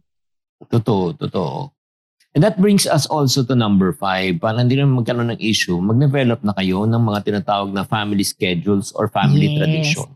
totoo, 0.64 1.12
totoo. 1.18 1.70
And 2.34 2.42
that 2.42 2.58
brings 2.58 2.82
us 2.82 3.06
also 3.06 3.46
to 3.46 3.54
number 3.54 3.94
five. 3.94 4.42
Para 4.42 4.58
hindi 4.58 4.74
naman 4.74 4.98
magkaroon 5.02 5.30
ng 5.34 5.42
issue, 5.42 5.78
mag-develop 5.78 6.42
na 6.42 6.50
kayo 6.50 6.82
ng 6.82 6.98
mga 6.98 7.20
tinatawag 7.30 7.70
na 7.70 7.86
family 7.86 8.26
schedules 8.26 8.90
or 8.94 9.06
family 9.06 9.46
Yes. 9.46 9.58
tradition. 9.58 10.08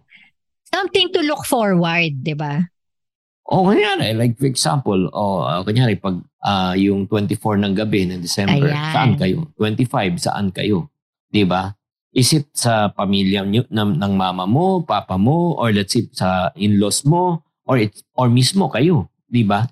something 0.68 1.08
to 1.16 1.24
look 1.24 1.48
forward, 1.48 2.12
di 2.20 2.36
ba? 2.36 2.60
O 3.48 3.64
kunyari, 3.64 4.12
like 4.12 4.36
for 4.36 4.44
example, 4.44 5.08
o 5.08 5.40
uh, 5.40 5.64
kunyari 5.64 5.96
pag 5.96 6.20
uh, 6.44 6.76
yung 6.76 7.08
24 7.08 7.56
ng 7.64 7.72
gabi 7.72 8.04
ng 8.04 8.20
December, 8.20 8.68
Ayan. 8.68 8.92
saan 8.92 9.12
kayo? 9.16 9.48
25, 9.56 10.20
saan 10.20 10.52
kayo? 10.52 10.92
'Di 11.32 11.48
ba? 11.48 11.72
Is 12.12 12.28
it 12.36 12.52
sa 12.52 12.92
pamilya 12.92 13.48
nyo, 13.48 13.64
ng, 13.68 13.96
ng 13.96 14.12
mama 14.16 14.44
mo, 14.44 14.84
papa 14.84 15.16
mo, 15.16 15.56
or 15.56 15.72
let's 15.72 15.96
say 15.96 16.04
sa 16.12 16.52
in-laws 16.60 17.08
mo, 17.08 17.40
or 17.64 17.80
it, 17.80 17.96
or 18.12 18.28
mismo 18.28 18.68
kayo, 18.68 19.08
'di 19.32 19.48
ba? 19.48 19.64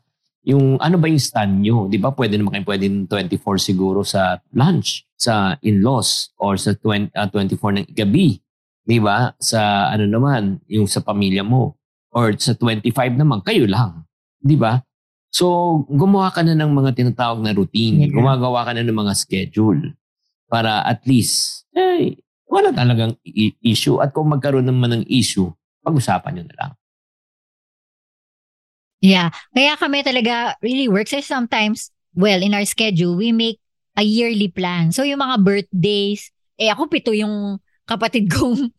Yung 0.48 0.80
ano 0.80 0.96
ba 0.96 1.12
yung 1.12 1.20
stand 1.20 1.60
nyo? 1.60 1.84
'Di 1.92 2.00
ba? 2.00 2.16
Pwede 2.16 2.40
naman 2.40 2.56
kayo 2.56 2.64
pwede 2.64 2.88
24 2.88 3.60
siguro 3.60 4.00
sa 4.08 4.40
lunch, 4.56 5.04
sa 5.20 5.52
in-laws, 5.60 6.32
or 6.40 6.56
sa 6.56 6.72
20, 6.72 7.12
uh, 7.12 7.28
24 7.28 7.76
ng 7.76 7.86
gabi. 7.92 8.40
'Di 8.88 9.04
ba? 9.04 9.36
Sa 9.36 9.92
ano 9.92 10.08
naman, 10.08 10.64
yung 10.64 10.88
sa 10.88 11.04
pamilya 11.04 11.44
mo 11.44 11.75
or 12.16 12.32
sa 12.40 12.56
25 12.56 12.88
naman, 13.20 13.44
kayo 13.44 13.68
lang. 13.68 14.08
Di 14.40 14.56
ba? 14.56 14.80
So, 15.28 15.84
gumawa 15.84 16.32
ka 16.32 16.40
na 16.40 16.56
ng 16.56 16.72
mga 16.72 16.96
tinatawag 16.96 17.44
na 17.44 17.52
routine. 17.52 18.08
Yeah. 18.08 18.16
Gumagawa 18.16 18.64
ka 18.64 18.72
na 18.72 18.80
ng 18.80 18.96
mga 18.96 19.12
schedule. 19.12 19.92
Para 20.48 20.80
at 20.88 21.04
least, 21.04 21.68
eh, 21.76 22.16
wala 22.48 22.72
talagang 22.72 23.20
i- 23.20 23.52
issue. 23.60 24.00
At 24.00 24.16
kung 24.16 24.32
magkaroon 24.32 24.64
naman 24.64 24.96
ng 24.96 25.04
issue, 25.12 25.52
pag-usapan 25.84 26.40
nyo 26.40 26.44
na 26.48 26.56
lang. 26.56 26.72
Yeah. 29.04 29.28
Kaya 29.52 29.76
kami 29.76 30.00
talaga 30.00 30.56
really 30.64 30.88
works. 30.88 31.12
Eh, 31.12 31.20
sometimes, 31.20 31.92
well, 32.16 32.40
in 32.40 32.56
our 32.56 32.64
schedule, 32.64 33.12
we 33.20 33.28
make 33.28 33.60
a 33.92 34.04
yearly 34.04 34.48
plan. 34.48 34.88
So, 34.88 35.04
yung 35.04 35.20
mga 35.20 35.44
birthdays, 35.44 36.32
eh 36.56 36.72
ako 36.72 36.88
pito 36.88 37.12
yung 37.12 37.60
kapatid 37.84 38.30
kong 38.34 38.72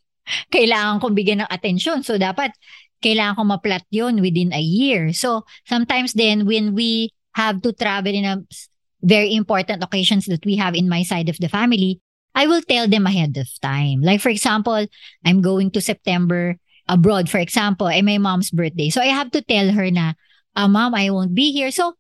kailangan 0.50 0.98
kong 1.00 1.14
bigyan 1.14 1.46
ng 1.46 1.52
atensyon. 1.54 2.02
So, 2.02 2.18
dapat 2.18 2.58
kailangan 3.04 3.36
ko 3.38 3.44
ma-plot 3.44 3.86
yun 3.90 4.22
within 4.22 4.54
a 4.54 4.62
year. 4.62 5.14
So, 5.14 5.46
sometimes 5.66 6.14
then 6.14 6.46
when 6.46 6.74
we 6.74 7.14
have 7.36 7.62
to 7.62 7.74
travel 7.74 8.14
in 8.14 8.26
a 8.26 8.42
very 9.02 9.34
important 9.34 9.84
occasions 9.84 10.26
that 10.26 10.46
we 10.46 10.58
have 10.58 10.74
in 10.74 10.90
my 10.90 11.04
side 11.04 11.30
of 11.30 11.38
the 11.38 11.50
family, 11.50 12.02
I 12.34 12.46
will 12.46 12.62
tell 12.62 12.88
them 12.88 13.06
ahead 13.06 13.38
of 13.38 13.50
time. 13.62 14.02
Like 14.02 14.22
for 14.22 14.30
example, 14.30 14.86
I'm 15.26 15.42
going 15.42 15.72
to 15.72 15.82
September 15.82 16.58
abroad, 16.88 17.30
for 17.30 17.38
example, 17.38 17.88
ay 17.88 18.02
my 18.02 18.18
mom's 18.18 18.50
birthday. 18.50 18.90
So 18.90 19.02
I 19.02 19.10
have 19.14 19.32
to 19.32 19.42
tell 19.42 19.72
her 19.74 19.90
na, 19.92 20.14
ah, 20.56 20.68
mom, 20.68 20.96
I 20.96 21.10
won't 21.10 21.36
be 21.36 21.52
here. 21.52 21.72
So 21.72 21.94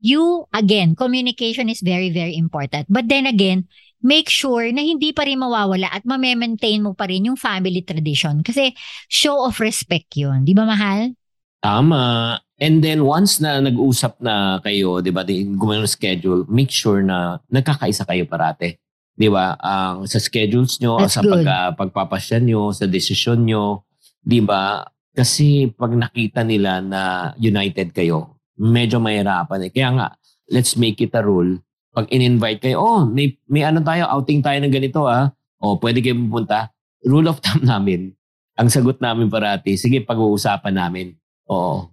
you, 0.00 0.44
again, 0.52 0.96
communication 0.96 1.68
is 1.68 1.80
very, 1.80 2.10
very 2.10 2.36
important. 2.36 2.86
But 2.90 3.08
then 3.08 3.26
again, 3.26 3.68
make 4.04 4.28
sure 4.28 4.68
na 4.68 4.84
hindi 4.84 5.16
pa 5.16 5.24
rin 5.24 5.40
mawawala 5.40 5.88
at 5.88 6.04
ma-maintain 6.04 6.84
mo 6.84 6.92
pa 6.92 7.08
rin 7.08 7.32
yung 7.32 7.40
family 7.40 7.80
tradition. 7.80 8.44
Kasi 8.44 8.76
show 9.08 9.48
of 9.48 9.56
respect 9.64 10.12
yun. 10.14 10.44
Di 10.44 10.52
ba, 10.52 10.68
mahal? 10.68 11.16
Tama. 11.64 12.36
And 12.60 12.84
then 12.84 13.02
once 13.08 13.40
na 13.40 13.58
nag-usap 13.58 14.20
na 14.22 14.60
kayo, 14.62 15.02
'di 15.02 15.10
ba, 15.10 15.26
di- 15.26 15.48
gumawa 15.58 15.82
ng 15.82 15.90
schedule, 15.90 16.46
make 16.46 16.70
sure 16.70 17.02
na 17.02 17.42
nagkakaisa 17.50 18.06
kayo 18.06 18.28
parate. 18.30 18.78
'Di 19.16 19.26
ba? 19.26 19.58
Ang 19.58 20.06
sa 20.06 20.22
schedules 20.22 20.78
nyo, 20.78 21.00
That's 21.02 21.18
sa 21.18 21.24
pag, 21.24 21.42
good. 21.42 21.46
ah, 21.50 21.72
pagpapasya 21.74 22.38
nyo, 22.44 22.70
sa 22.70 22.86
desisyon 22.86 23.42
nyo, 23.42 23.88
'di 24.22 24.44
ba? 24.44 24.86
Kasi 25.14 25.66
pag 25.74 25.94
nakita 25.98 26.46
nila 26.46 26.78
na 26.78 27.32
united 27.40 27.90
kayo, 27.90 28.38
medyo 28.60 29.02
mahirapan 29.02 29.66
eh. 29.66 29.70
Kaya 29.74 29.88
nga, 29.98 30.06
let's 30.50 30.78
make 30.78 31.02
it 31.02 31.14
a 31.14 31.22
rule. 31.22 31.58
Pag 31.94 32.10
in-invite 32.10 32.58
kayo, 32.58 32.82
oh, 32.82 33.02
may, 33.06 33.38
may 33.46 33.62
ano 33.62 33.78
tayo, 33.80 34.10
outing 34.10 34.42
tayo 34.42 34.58
ng 34.58 34.74
ganito 34.74 35.06
ah. 35.06 35.30
Oh, 35.62 35.78
pwede 35.78 36.02
kayo 36.02 36.18
pupunta. 36.18 36.74
Rule 37.06 37.30
of 37.30 37.38
thumb 37.38 37.62
namin, 37.62 38.10
ang 38.58 38.66
sagot 38.66 38.98
namin 38.98 39.30
parati, 39.30 39.78
sige, 39.78 40.02
pag-uusapan 40.02 40.74
namin. 40.74 41.14
Oo. 41.46 41.90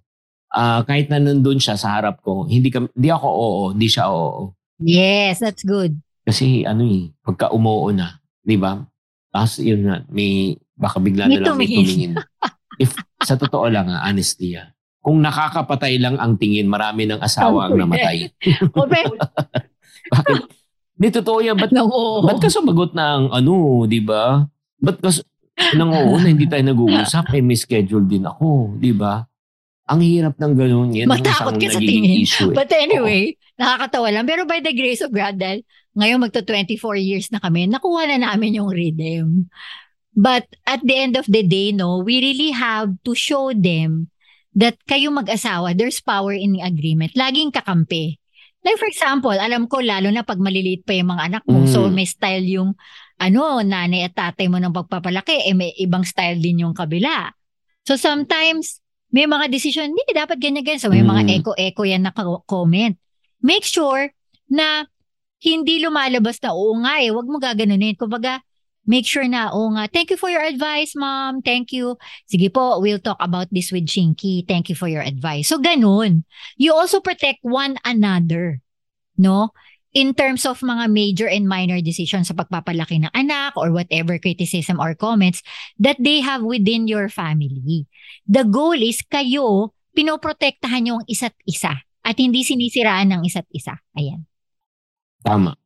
Ah, 0.52 0.84
kahit 0.84 1.08
na 1.08 1.22
nandun 1.22 1.62
siya 1.62 1.78
sa 1.78 1.96
harap 1.96 2.20
ko, 2.20 2.44
hindi 2.44 2.68
ka, 2.68 2.84
hindi 2.92 3.08
ako 3.08 3.28
oo, 3.30 3.62
hindi 3.72 3.88
siya 3.88 4.10
oo. 4.10 4.52
Yes, 4.82 5.40
that's 5.40 5.62
good. 5.62 5.96
Kasi 6.26 6.66
ano 6.66 6.82
eh, 6.82 7.14
pagka 7.22 7.54
umuo 7.54 7.88
na, 7.94 8.18
di 8.42 8.58
ba? 8.58 8.82
Tapos 9.32 9.62
yun 9.62 9.86
nga, 9.86 10.04
may, 10.12 10.58
baka 10.76 10.98
bigla 11.00 11.30
na 11.30 11.40
lang 11.40 11.56
may 11.56 11.70
tumingin. 11.70 11.86
tumingin. 11.86 12.12
If, 12.76 12.98
sa 13.22 13.38
totoo 13.38 13.70
lang 13.70 13.86
ah, 13.88 14.04
honestly 14.04 14.58
ah, 14.58 14.72
kung 15.02 15.18
nakakapatay 15.18 15.98
lang 15.98 16.14
ang 16.22 16.38
tingin, 16.38 16.70
marami 16.70 17.10
ng 17.10 17.18
asawa 17.18 17.66
ang 17.66 17.74
namatay. 17.74 18.30
O, 18.70 18.86
pero, 18.86 19.18
Bakit? 20.12 20.38
Hindi 21.00 21.08
totoo 21.08 21.38
yan. 21.40 21.56
Ba't, 21.56 21.72
no, 21.72 21.88
oo. 21.88 22.22
ba't 22.22 22.38
ka 22.38 22.52
sumagot 22.52 22.92
ng 22.92 23.32
ano, 23.32 23.84
di 23.88 23.98
ba? 24.04 24.44
Ba't 24.78 25.00
ka 25.00 25.10
nang 25.76 25.90
oo 25.92 26.14
na 26.20 26.28
hindi 26.28 26.48
tayo 26.48 26.64
nag-uusap, 26.64 27.32
eh 27.32 27.42
may 27.44 27.56
schedule 27.56 28.04
din 28.08 28.24
ako, 28.24 28.76
di 28.76 28.92
ba? 28.92 29.24
Ang 29.90 30.00
hirap 30.00 30.38
ng 30.38 30.54
ganun. 30.54 30.88
Yan 30.94 31.10
Matakot 31.10 31.58
ka 31.58 31.68
sa 31.68 31.80
tingin. 31.82 32.22
issue. 32.22 32.52
Eh. 32.52 32.56
But 32.56 32.70
anyway, 32.72 33.36
nakakatawa 33.58 34.08
lang. 34.14 34.24
Pero 34.24 34.46
by 34.46 34.62
the 34.62 34.72
grace 34.72 35.02
of 35.02 35.12
God, 35.12 35.36
dahil 35.36 35.66
ngayon 35.98 36.22
magto 36.22 36.40
24 36.40 36.96
years 37.02 37.26
na 37.34 37.42
kami, 37.42 37.68
nakuha 37.68 38.08
na 38.08 38.32
namin 38.32 38.62
yung 38.62 38.70
rhythm. 38.72 39.50
But 40.12 40.48
at 40.68 40.84
the 40.84 40.96
end 40.96 41.14
of 41.16 41.26
the 41.28 41.42
day, 41.42 41.72
no, 41.72 42.00
we 42.04 42.20
really 42.20 42.52
have 42.52 42.94
to 43.04 43.12
show 43.16 43.52
them 43.52 44.12
that 44.56 44.76
kayo 44.84 45.08
mag-asawa, 45.08 45.72
there's 45.76 46.00
power 46.04 46.32
in 46.32 46.56
the 46.56 46.62
agreement. 46.62 47.16
Laging 47.16 47.52
kakampi. 47.52 48.21
Like 48.62 48.78
for 48.78 48.86
example, 48.86 49.34
alam 49.34 49.66
ko 49.66 49.82
lalo 49.82 50.06
na 50.14 50.22
pag 50.22 50.38
maliliit 50.38 50.86
pa 50.86 50.94
yung 50.94 51.10
mga 51.10 51.24
anak 51.34 51.42
mo, 51.50 51.66
Mm. 51.66 51.70
so 51.70 51.90
may 51.90 52.06
style 52.06 52.46
yung 52.46 52.78
ano, 53.18 53.58
nanay 53.62 54.06
at 54.06 54.14
tatay 54.14 54.46
mo 54.46 54.58
ng 54.58 54.70
pagpapalaki, 54.74 55.46
eh 55.46 55.54
may 55.54 55.74
ibang 55.78 56.02
style 56.06 56.38
din 56.38 56.62
yung 56.66 56.74
kabila. 56.74 57.30
So 57.82 57.98
sometimes, 57.98 58.78
may 59.10 59.26
mga 59.26 59.50
decision, 59.50 59.90
hindi 59.90 60.14
dapat 60.14 60.38
ganyan-ganyan. 60.38 60.82
So 60.82 60.90
may 60.90 61.02
mga 61.02 61.22
Mm. 61.26 61.32
echo-echo 61.42 61.82
yan 61.86 62.02
na 62.06 62.14
comment. 62.46 62.94
Make 63.42 63.66
sure 63.66 64.10
na 64.46 64.86
hindi 65.42 65.82
lumalabas 65.82 66.38
na, 66.38 66.54
oo 66.54 66.78
nga 66.82 67.02
eh, 67.02 67.10
wag 67.10 67.26
mo 67.26 67.42
gaganunin. 67.42 67.98
Kumbaga, 67.98 68.38
make 68.86 69.06
sure 69.06 69.26
na, 69.26 69.50
oo 69.54 69.70
nga, 69.74 69.86
thank 69.90 70.10
you 70.10 70.18
for 70.18 70.30
your 70.30 70.42
advice, 70.42 70.94
mom. 70.98 71.42
Thank 71.42 71.70
you. 71.70 71.96
Sige 72.26 72.50
po, 72.52 72.82
we'll 72.82 73.02
talk 73.02 73.18
about 73.22 73.46
this 73.54 73.70
with 73.70 73.86
Chinky. 73.86 74.46
Thank 74.46 74.68
you 74.68 74.76
for 74.76 74.90
your 74.90 75.02
advice. 75.02 75.48
So, 75.48 75.58
ganun. 75.58 76.24
You 76.58 76.74
also 76.74 76.98
protect 76.98 77.42
one 77.46 77.78
another. 77.86 78.60
No? 79.14 79.54
In 79.92 80.16
terms 80.16 80.48
of 80.48 80.64
mga 80.64 80.88
major 80.88 81.28
and 81.28 81.44
minor 81.44 81.78
decisions 81.84 82.32
sa 82.32 82.34
pagpapalaki 82.34 83.04
ng 83.04 83.12
anak 83.12 83.52
or 83.60 83.70
whatever 83.70 84.16
criticism 84.16 84.80
or 84.80 84.96
comments 84.96 85.44
that 85.76 86.00
they 86.00 86.24
have 86.24 86.40
within 86.40 86.88
your 86.88 87.12
family. 87.12 87.84
The 88.24 88.48
goal 88.48 88.80
is 88.80 89.04
kayo, 89.04 89.76
pinoprotektahan 89.92 90.88
yung 90.88 91.04
isa't 91.04 91.36
isa 91.44 91.76
at 92.02 92.16
hindi 92.16 92.40
sinisiraan 92.40 93.12
ng 93.12 93.22
isa't 93.28 93.46
isa. 93.52 93.76
Ayan. 93.92 94.24
Tama. 95.20 95.61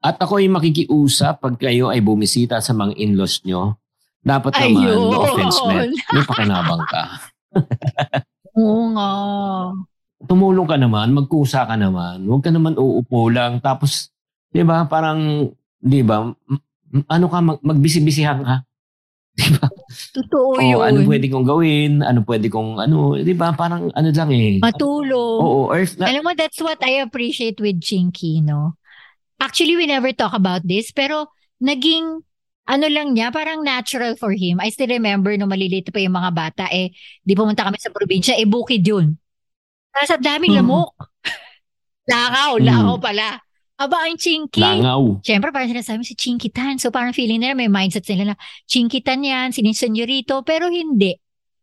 At 0.00 0.16
ako 0.16 0.40
ay 0.40 0.48
makikiusap 0.48 1.44
pag 1.44 1.54
kayo 1.60 1.92
ay 1.92 2.00
bumisita 2.00 2.56
sa 2.64 2.72
mga 2.72 2.96
in-laws 2.96 3.44
nyo. 3.44 3.76
Dapat 4.20 4.52
naman, 4.56 4.84
Ayun. 4.84 4.96
no 5.12 5.18
offense 5.20 5.60
man, 5.68 5.88
may 5.92 6.24
pakinabang 6.24 6.84
ka. 6.88 7.02
Oo 8.60 8.92
nga. 8.96 9.10
Tumulong 10.24 10.68
ka 10.68 10.76
naman, 10.76 11.12
magkusa 11.12 11.64
ka 11.64 11.76
naman. 11.76 12.24
Huwag 12.24 12.44
ka 12.44 12.52
naman 12.52 12.76
uupo 12.76 13.28
lang. 13.32 13.60
Tapos, 13.60 14.12
di 14.52 14.60
ba, 14.60 14.84
parang, 14.84 15.48
di 15.80 16.00
ba, 16.04 16.28
ano 17.08 17.26
ka, 17.28 17.38
mag- 17.40 17.64
magbisi-bisihan 17.64 18.40
ka. 18.44 18.56
Di 19.40 19.46
ba? 19.56 19.64
Totoo 20.10 20.58
O, 20.58 20.60
yun. 20.60 20.82
ano 20.82 21.06
pwede 21.06 21.30
kong 21.30 21.46
gawin? 21.46 21.92
Ano 22.02 22.26
pwede 22.26 22.50
kong, 22.50 22.82
ano, 22.82 23.14
di 23.16 23.30
ba, 23.32 23.54
parang, 23.54 23.88
ano 23.94 24.08
lang 24.10 24.30
eh. 24.34 24.58
Matulong. 24.58 25.38
Oo, 25.40 25.70
or 25.70 25.80
na, 25.96 26.10
Alam 26.10 26.22
mo, 26.26 26.32
that's 26.34 26.58
what 26.60 26.76
I 26.82 27.00
appreciate 27.00 27.56
with 27.62 27.78
Chinky, 27.80 28.42
no? 28.42 28.74
Actually, 29.40 29.74
we 29.80 29.88
never 29.88 30.12
talk 30.12 30.36
about 30.36 30.60
this, 30.68 30.92
pero 30.92 31.32
naging, 31.64 32.20
ano 32.68 32.86
lang 32.92 33.16
niya, 33.16 33.32
parang 33.32 33.64
natural 33.64 34.14
for 34.20 34.36
him. 34.36 34.60
I 34.60 34.68
still 34.68 34.92
remember 34.92 35.32
no 35.40 35.48
maliliit 35.48 35.88
pa 35.90 35.98
yung 35.98 36.14
mga 36.14 36.30
bata, 36.36 36.64
eh, 36.68 36.92
di 37.24 37.32
pumunta 37.32 37.64
kami 37.64 37.80
sa 37.80 37.88
probinsya, 37.90 38.36
eh, 38.36 38.44
bukid 38.44 38.84
yun. 38.84 39.16
Ang 39.96 40.22
daming 40.22 40.54
Mhm. 40.54 40.58
lamok. 40.60 40.92
Langaw, 42.12 42.60
Mhm. 42.60 42.66
langaw 42.68 42.96
pala. 43.00 43.28
Aba, 43.80 43.96
ang 44.04 44.20
Chinky. 44.20 44.60
langaw. 44.60 45.24
Siyempre, 45.24 45.48
parang 45.56 45.72
sinasabi 45.72 46.04
si 46.04 46.12
Chinky 46.12 46.52
Tan. 46.52 46.76
So, 46.76 46.92
parang 46.92 47.16
feeling 47.16 47.40
nila, 47.40 47.56
may 47.56 47.72
mindset 47.72 48.04
sila 48.04 48.28
na, 48.28 48.36
Chinky 48.68 49.00
Tan 49.00 49.24
yan, 49.24 49.56
sinisenyorito, 49.56 50.44
pero 50.44 50.68
hindi. 50.68 51.16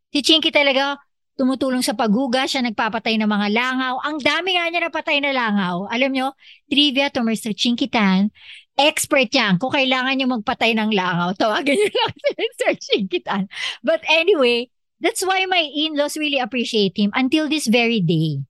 Si 0.10 0.26
Chinky 0.26 0.50
talaga, 0.50 0.98
tumutulong 1.38 1.86
sa 1.86 1.94
paghuga, 1.94 2.50
siya 2.50 2.66
nagpapatay 2.66 3.22
ng 3.22 3.30
mga 3.30 3.48
langaw. 3.54 4.02
Ang 4.02 4.18
dami 4.20 4.58
nga 4.58 4.66
niya 4.68 4.90
napatay 4.90 5.22
na 5.22 5.32
langaw. 5.32 5.86
Alam 5.88 6.12
nyo, 6.12 6.28
trivia 6.66 7.14
to 7.14 7.22
Mr. 7.22 7.54
Chinky 7.54 7.86
Tan, 7.88 8.34
expert 8.74 9.30
yan. 9.30 9.62
Kung 9.62 9.70
kailangan 9.70 10.18
nyo 10.18 10.42
magpatay 10.42 10.74
ng 10.74 10.92
langaw, 10.92 11.38
tawagan 11.38 11.78
nyo 11.78 11.90
lang 11.94 12.14
si 12.26 12.30
Mr. 12.34 12.72
Chinky 12.82 13.20
Tan. 13.22 13.46
But 13.86 14.02
anyway, 14.10 14.74
that's 14.98 15.22
why 15.22 15.46
my 15.46 15.62
in-laws 15.62 16.18
really 16.18 16.42
appreciate 16.42 16.98
him 16.98 17.14
until 17.14 17.46
this 17.46 17.70
very 17.70 18.02
day. 18.02 18.42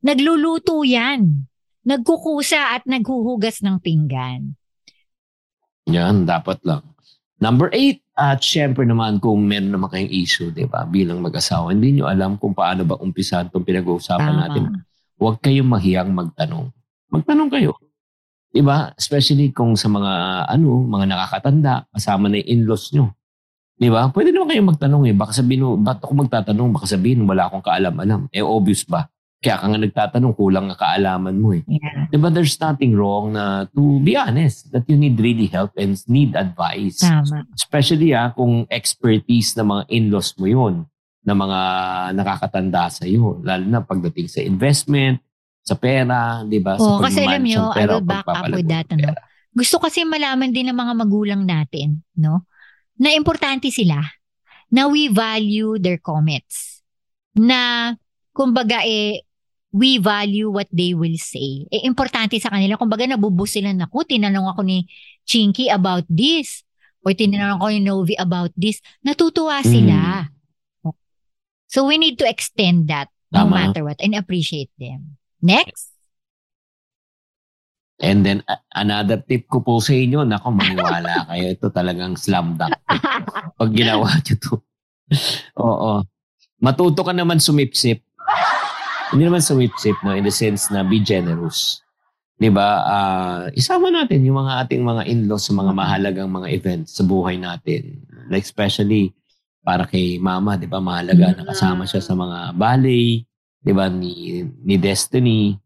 Nagluluto 0.00 0.80
yan. 0.80 1.44
Nagkukusa 1.84 2.80
at 2.80 2.88
naghuhugas 2.88 3.60
ng 3.60 3.80
pinggan. 3.84 4.56
Yan, 5.88 6.24
dapat 6.24 6.60
lang. 6.64 6.84
Number 7.40 7.72
eight, 7.72 8.04
at 8.20 8.44
syempre 8.44 8.84
naman 8.84 9.16
kung 9.16 9.48
meron 9.48 9.72
naman 9.72 9.88
kayong 9.88 10.12
issue, 10.12 10.52
di 10.52 10.68
ba, 10.68 10.84
bilang 10.84 11.24
mag-asawa, 11.24 11.72
hindi 11.72 11.96
nyo 11.96 12.04
alam 12.04 12.36
kung 12.36 12.52
paano 12.52 12.84
ba 12.84 13.00
umpisan 13.00 13.48
itong 13.48 13.64
pinag-uusapan 13.64 14.36
Tama. 14.36 14.40
natin. 14.44 14.64
Huwag 15.16 15.40
kayong 15.40 15.64
mahiyang 15.64 16.12
magtanong. 16.12 16.68
Magtanong 17.08 17.48
kayo. 17.48 17.80
Di 18.52 18.60
ba? 18.60 18.92
Especially 18.92 19.56
kung 19.56 19.72
sa 19.72 19.88
mga, 19.88 20.44
ano, 20.52 20.84
mga 20.84 21.06
nakakatanda, 21.16 21.88
kasama 21.88 22.28
na 22.28 22.44
yung 22.44 22.50
in-laws 22.60 22.92
nyo. 22.92 23.16
Di 23.80 23.88
ba? 23.88 24.12
Pwede 24.12 24.36
naman 24.36 24.52
kayong 24.52 24.68
magtanong 24.76 25.04
eh. 25.08 25.16
Baka 25.16 25.32
sabihin, 25.32 25.80
ba't 25.80 26.04
ako 26.04 26.12
magtatanong? 26.12 26.68
Baka 26.76 26.86
sabihin, 26.92 27.24
wala 27.24 27.48
akong 27.48 27.64
kaalam-alam. 27.64 28.28
Eh, 28.36 28.44
obvious 28.44 28.84
ba? 28.84 29.08
Kaya 29.40 29.56
ka 29.56 29.66
nga 29.72 29.80
nagtatanong, 29.80 30.36
kulang 30.36 30.68
nga 30.68 30.76
kaalaman 30.76 31.40
mo 31.40 31.56
eh. 31.56 31.64
Yeah. 31.64 32.12
Diba 32.12 32.28
there's 32.28 32.60
nothing 32.60 32.92
wrong 32.92 33.32
na 33.32 33.64
to 33.72 33.96
be 34.04 34.12
honest 34.12 34.68
that 34.76 34.84
you 34.84 35.00
need 35.00 35.16
really 35.16 35.48
help 35.48 35.72
and 35.80 35.96
need 36.12 36.36
advice. 36.36 37.00
Tama. 37.00 37.48
Especially 37.56 38.12
ah, 38.12 38.36
kung 38.36 38.68
expertise 38.68 39.56
ng 39.56 39.64
mga 39.64 39.82
in-laws 39.88 40.36
mo 40.36 40.44
yun, 40.44 40.74
na 41.24 41.32
mga 41.36 41.60
nakakatanda 42.16 42.88
sa 42.88 43.04
iyo, 43.04 43.40
lalo 43.44 43.64
na 43.64 43.80
pagdating 43.84 44.28
sa 44.28 44.40
investment, 44.40 45.20
sa 45.60 45.76
pera, 45.76 46.40
di 46.44 46.60
ba? 46.60 46.80
Oo, 46.80 47.00
sa 47.00 47.08
kasi 47.08 47.20
alam 47.24 47.44
nyo, 47.44 47.72
I 47.76 47.84
will 47.84 48.00
o 48.00 48.04
back 48.04 48.24
up 48.28 48.48
with 48.48 48.68
that, 48.68 48.88
ano? 48.92 49.12
Gusto 49.52 49.76
kasi 49.82 50.06
malaman 50.08 50.52
din 50.52 50.72
ng 50.72 50.78
mga 50.78 50.94
magulang 50.96 51.42
natin, 51.44 52.00
no? 52.16 52.48
Na 52.96 53.12
importante 53.12 53.68
sila. 53.68 54.00
Na 54.72 54.88
we 54.88 55.10
value 55.10 55.76
their 55.76 56.00
comments. 56.00 56.80
Na, 57.36 57.92
kumbaga 58.32 58.80
eh, 58.86 59.26
we 59.70 59.98
value 59.98 60.50
what 60.50 60.66
they 60.74 60.94
will 60.94 61.14
say. 61.14 61.66
Eh, 61.70 61.86
importante 61.86 62.34
sa 62.42 62.50
kanila. 62.50 62.74
Kumbaga, 62.74 63.06
nabubus 63.06 63.54
sila, 63.54 63.70
naku, 63.70 64.02
tinanong 64.02 64.50
ako 64.50 64.66
ni 64.66 64.86
Chinky 65.22 65.70
about 65.70 66.04
this. 66.10 66.66
Or 67.00 67.14
tinanong 67.14 67.62
ko 67.62 67.66
ni 67.70 67.80
Novi 67.80 68.14
about 68.18 68.50
this. 68.58 68.82
Natutuwa 69.00 69.62
sila. 69.62 70.26
So, 71.70 71.86
we 71.86 72.02
need 72.02 72.18
to 72.18 72.26
extend 72.26 72.90
that 72.90 73.06
no 73.30 73.46
Tama. 73.46 73.70
matter 73.70 73.86
what 73.86 74.02
and 74.02 74.18
appreciate 74.18 74.74
them. 74.74 75.14
Next. 75.38 75.94
And 78.00 78.26
then, 78.26 78.42
a- 78.48 78.64
another 78.74 79.22
tip 79.22 79.46
ko 79.46 79.60
po 79.60 79.78
sa 79.78 79.92
inyo, 79.94 80.26
nako, 80.26 80.50
maniwala 80.50 81.14
kayo. 81.30 81.46
Ito 81.52 81.70
talagang 81.70 82.18
slam 82.18 82.58
dunk. 82.58 82.74
Pag 83.54 83.70
ginawa 83.70 84.08
nyo 84.18 84.34
to. 84.40 84.54
Oo. 85.62 86.02
Matuto 86.58 87.06
ka 87.06 87.12
naman 87.14 87.38
sumipsip. 87.38 88.02
Hindi 89.10 89.26
naman 89.26 89.42
sumipsip, 89.42 89.98
no? 90.06 90.14
In 90.14 90.22
the 90.22 90.34
sense 90.34 90.70
na 90.70 90.86
be 90.86 91.02
generous. 91.02 91.82
Di 92.40 92.48
ba? 92.48 92.68
Ah, 92.86 93.42
isama 93.52 93.90
natin 93.92 94.24
yung 94.24 94.40
mga 94.40 94.64
ating 94.64 94.80
mga 94.80 95.02
in-laws 95.10 95.50
sa 95.50 95.52
mga 95.52 95.72
mahalagang 95.76 96.30
mga 96.30 96.48
events 96.54 96.96
sa 96.96 97.04
buhay 97.04 97.36
natin. 97.36 98.00
Like 98.30 98.46
especially 98.46 99.12
para 99.60 99.84
kay 99.84 100.16
mama, 100.16 100.56
di 100.56 100.64
ba? 100.64 100.80
Mahalaga 100.80 101.36
na 101.36 101.44
kasama 101.44 101.84
siya 101.84 102.00
sa 102.00 102.16
mga 102.16 102.56
ballet, 102.56 103.26
di 103.60 103.72
ba? 103.74 103.92
Ni, 103.92 104.40
ni 104.64 104.80
Destiny, 104.80 105.58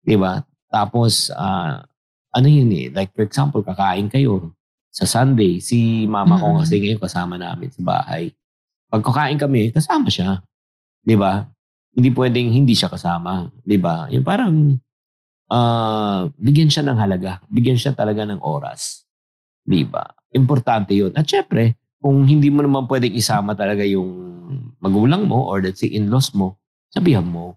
di 0.00 0.16
ba? 0.16 0.40
Tapos, 0.72 1.28
ah, 1.36 1.84
ano 2.32 2.48
yun 2.48 2.72
eh? 2.72 2.88
Like 2.88 3.12
for 3.12 3.28
example, 3.28 3.60
kakain 3.60 4.08
kayo 4.08 4.56
sa 4.88 5.04
Sunday. 5.04 5.60
Si 5.60 6.08
mama 6.08 6.40
ko 6.40 6.56
Mm-mm. 6.56 6.60
kasi 6.64 6.80
ngayon 6.80 7.00
kasama 7.00 7.36
namin 7.36 7.68
sa 7.68 7.82
bahay. 7.84 8.32
Pag 8.88 9.04
kakain 9.04 9.36
kami, 9.36 9.68
kasama 9.68 10.08
siya. 10.08 10.40
Di 11.04 11.12
ba? 11.12 11.44
Hindi 11.92 12.08
pwedeng 12.16 12.48
hindi 12.52 12.72
siya 12.72 12.88
kasama. 12.88 13.48
Di 13.60 13.76
ba? 13.76 14.08
Yung 14.08 14.24
parang 14.24 14.76
ah 15.52 16.24
bigyan 16.40 16.72
siya 16.72 16.84
ng 16.88 16.98
halaga. 16.98 17.40
Bigyan 17.52 17.76
siya 17.76 17.92
talaga 17.92 18.24
ng 18.24 18.40
oras. 18.40 19.04
Di 19.62 19.84
ba? 19.84 20.02
Importante 20.32 20.96
yun. 20.96 21.12
At 21.12 21.28
syempre, 21.28 21.76
kung 22.00 22.24
hindi 22.24 22.48
mo 22.48 22.64
naman 22.64 22.88
pwedeng 22.88 23.14
isama 23.14 23.52
talaga 23.52 23.84
yung 23.84 24.08
magulang 24.82 25.28
mo 25.28 25.46
or 25.46 25.62
let's 25.62 25.80
say 25.80 25.92
in-laws 25.92 26.34
mo, 26.34 26.58
sabihan 26.90 27.24
mo. 27.24 27.56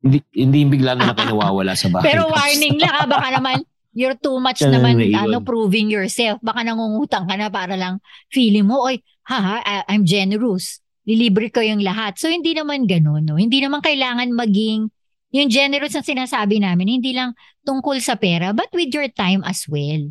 Hindi, 0.00 0.24
hindi 0.32 0.64
yung 0.64 0.72
bigla 0.72 0.96
na 0.96 1.12
lang 1.12 1.28
nawawala 1.28 1.76
sa 1.76 1.92
bahay. 1.92 2.08
Pero 2.08 2.28
warning 2.32 2.80
lang 2.80 2.92
ha, 2.96 3.04
baka 3.04 3.28
naman 3.36 3.60
you're 3.92 4.16
too 4.16 4.38
much 4.40 4.64
na 4.64 4.80
naman 4.80 4.96
naiwan. 4.96 5.28
ano 5.28 5.36
proving 5.44 5.92
yourself. 5.92 6.40
Baka 6.40 6.64
nangungutang 6.64 7.28
ka 7.28 7.34
na 7.36 7.52
para 7.52 7.76
lang 7.76 8.00
feeling 8.32 8.64
mo, 8.64 8.80
oy, 8.80 9.04
ha, 9.28 9.60
I- 9.60 9.86
I'm 9.92 10.08
generous. 10.08 10.80
Lilibre 11.10 11.50
ko 11.50 11.58
yung 11.58 11.82
lahat. 11.82 12.22
So 12.22 12.30
hindi 12.30 12.54
naman 12.54 12.86
ganun, 12.86 13.26
no? 13.26 13.34
Hindi 13.34 13.58
naman 13.58 13.82
kailangan 13.82 14.30
maging 14.30 14.94
yung 15.34 15.50
generous 15.50 15.94
na 15.94 16.06
sinasabi 16.06 16.62
namin, 16.62 17.02
hindi 17.02 17.14
lang 17.14 17.34
tungkol 17.66 17.98
sa 17.98 18.14
pera, 18.14 18.54
but 18.54 18.70
with 18.70 18.94
your 18.94 19.10
time 19.10 19.42
as 19.42 19.66
well. 19.66 20.10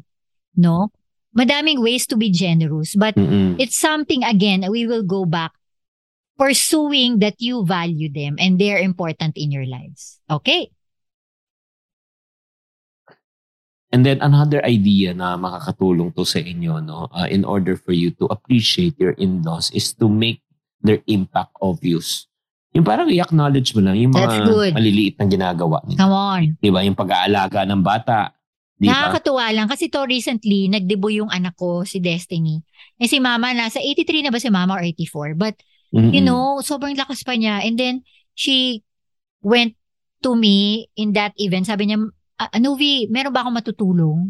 No? 0.59 0.91
Madaming 1.31 1.79
ways 1.79 2.03
to 2.07 2.19
be 2.19 2.31
generous, 2.31 2.95
but 2.99 3.15
Mm-mm. 3.15 3.55
it's 3.59 3.79
something 3.79 4.27
again 4.27 4.65
we 4.67 4.83
will 4.83 5.03
go 5.03 5.23
back 5.23 5.55
pursuing 6.39 7.19
that 7.19 7.35
you 7.43 7.67
value 7.67 8.07
them 8.07 8.39
and 8.39 8.55
they're 8.59 8.79
important 8.79 9.35
in 9.35 9.51
your 9.51 9.67
lives. 9.67 10.23
Okay? 10.31 10.71
And 13.91 14.05
then 14.05 14.21
another 14.21 14.63
idea 14.63 15.13
na 15.17 15.35
makakatulong 15.35 16.13
to 16.15 16.23
sa 16.23 16.39
inyo 16.39 16.77
no 16.79 17.09
uh, 17.09 17.25
in 17.25 17.41
order 17.43 17.75
for 17.75 17.91
you 17.91 18.13
to 18.21 18.29
appreciate 18.29 18.95
your 19.01 19.17
in-laws 19.17 19.73
is 19.73 19.91
to 19.97 20.05
make 20.05 20.45
their 20.83 21.03
impact 21.07 21.55
obvious. 21.59 22.29
Yung 22.73 22.85
parang 22.85 23.09
i-acknowledge 23.09 23.73
mo 23.73 23.81
lang 23.81 23.97
yung 23.97 24.13
mga 24.13 24.45
maliliit 24.77 25.17
na 25.17 25.25
ginagawa 25.25 25.81
nila. 25.89 25.99
Come 26.05 26.15
on. 26.15 26.43
'Di 26.61 26.69
ba? 26.69 26.85
Yung 26.85 26.97
pag-aalaga 26.97 27.65
ng 27.65 27.81
bata, 27.81 28.29
'di 28.77 28.87
ba? 28.87 29.09
Nakakatuwa 29.09 29.45
lang 29.49 29.67
kasi 29.67 29.89
to 29.89 30.05
recently 30.05 30.69
nagdebo 30.69 31.09
yung 31.09 31.33
anak 31.33 31.57
ko 31.57 31.81
si 31.81 31.97
Destiny. 31.97 32.61
Eh 33.01 33.09
si 33.09 33.17
Mama 33.17 33.51
nasa 33.57 33.81
83 33.81 34.29
na 34.29 34.31
ba 34.31 34.37
si 34.37 34.53
Mama 34.53 34.77
or 34.77 34.85
84? 34.85 35.33
But 35.33 35.57
Mm-mm. 35.89 36.13
you 36.13 36.21
know, 36.21 36.61
sobrang 36.61 36.93
lakas 36.93 37.25
pa 37.25 37.33
niya 37.33 37.65
and 37.65 37.73
then 37.73 38.05
she 38.37 38.85
went 39.41 39.73
to 40.21 40.37
me 40.37 40.87
in 40.93 41.17
that 41.17 41.33
event. 41.41 41.65
Sabi 41.65 41.89
niya, 41.89 41.97
"Ah, 42.37 42.53
Novi, 42.61 43.09
meron 43.09 43.33
ba 43.33 43.41
akong 43.41 43.57
matutulong? 43.57 44.29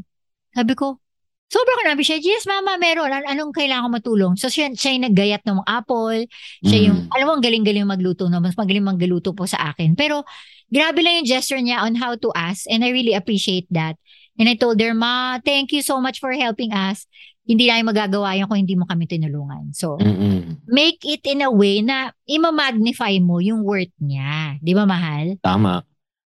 Sabi 0.55 0.73
ko, 0.79 1.03
Sobra 1.49 1.73
ko 1.73 1.81
nabi 1.81 2.05
siya, 2.05 2.21
yes 2.21 2.45
mama, 2.45 2.77
meron. 2.77 3.09
An- 3.09 3.25
anong 3.25 3.49
kailangan 3.49 3.89
ko 3.89 3.91
matulong? 3.97 4.33
So 4.37 4.53
siya, 4.53 4.69
siya 4.69 4.93
yung 4.93 5.05
naggayat 5.09 5.41
ng 5.49 5.65
apple. 5.65 6.29
Siya 6.61 6.79
yung, 6.85 7.09
Mm. 7.09 7.13
alam 7.17 7.25
mo, 7.25 7.33
ang 7.33 7.43
galing-galing 7.43 7.89
magluto 7.89 8.29
na. 8.29 8.37
Mas 8.37 8.53
magaling 8.53 8.85
magluto 8.85 9.33
po 9.33 9.49
sa 9.49 9.73
akin. 9.73 9.97
Pero, 9.97 10.21
grabe 10.69 11.01
lang 11.01 11.25
yung 11.25 11.27
gesture 11.27 11.57
niya 11.57 11.81
on 11.81 11.97
how 11.97 12.13
to 12.13 12.29
ask. 12.37 12.69
And 12.69 12.85
I 12.85 12.93
really 12.93 13.17
appreciate 13.17 13.65
that. 13.73 13.97
And 14.37 14.45
I 14.45 14.53
told 14.53 14.77
her, 14.77 14.93
Ma, 14.93 15.41
thank 15.41 15.73
you 15.73 15.81
so 15.81 15.97
much 15.97 16.21
for 16.21 16.29
helping 16.37 16.69
us. 16.69 17.09
Hindi 17.49 17.65
namin 17.65 17.89
magagawa 17.89 18.37
yan 18.37 18.45
kung 18.45 18.61
hindi 18.61 18.77
mo 18.77 18.85
kami 18.85 19.09
tinulungan. 19.09 19.73
So, 19.73 19.97
Mm-mm. 19.97 20.61
make 20.69 21.01
it 21.01 21.25
in 21.25 21.41
a 21.41 21.49
way 21.49 21.81
na 21.81 22.13
ima-magnify 22.29 23.17
mo 23.25 23.41
yung 23.41 23.65
worth 23.65 23.89
niya. 23.97 24.61
Di 24.61 24.77
ba, 24.77 24.85
mahal? 24.85 25.41
Tama. 25.41 25.81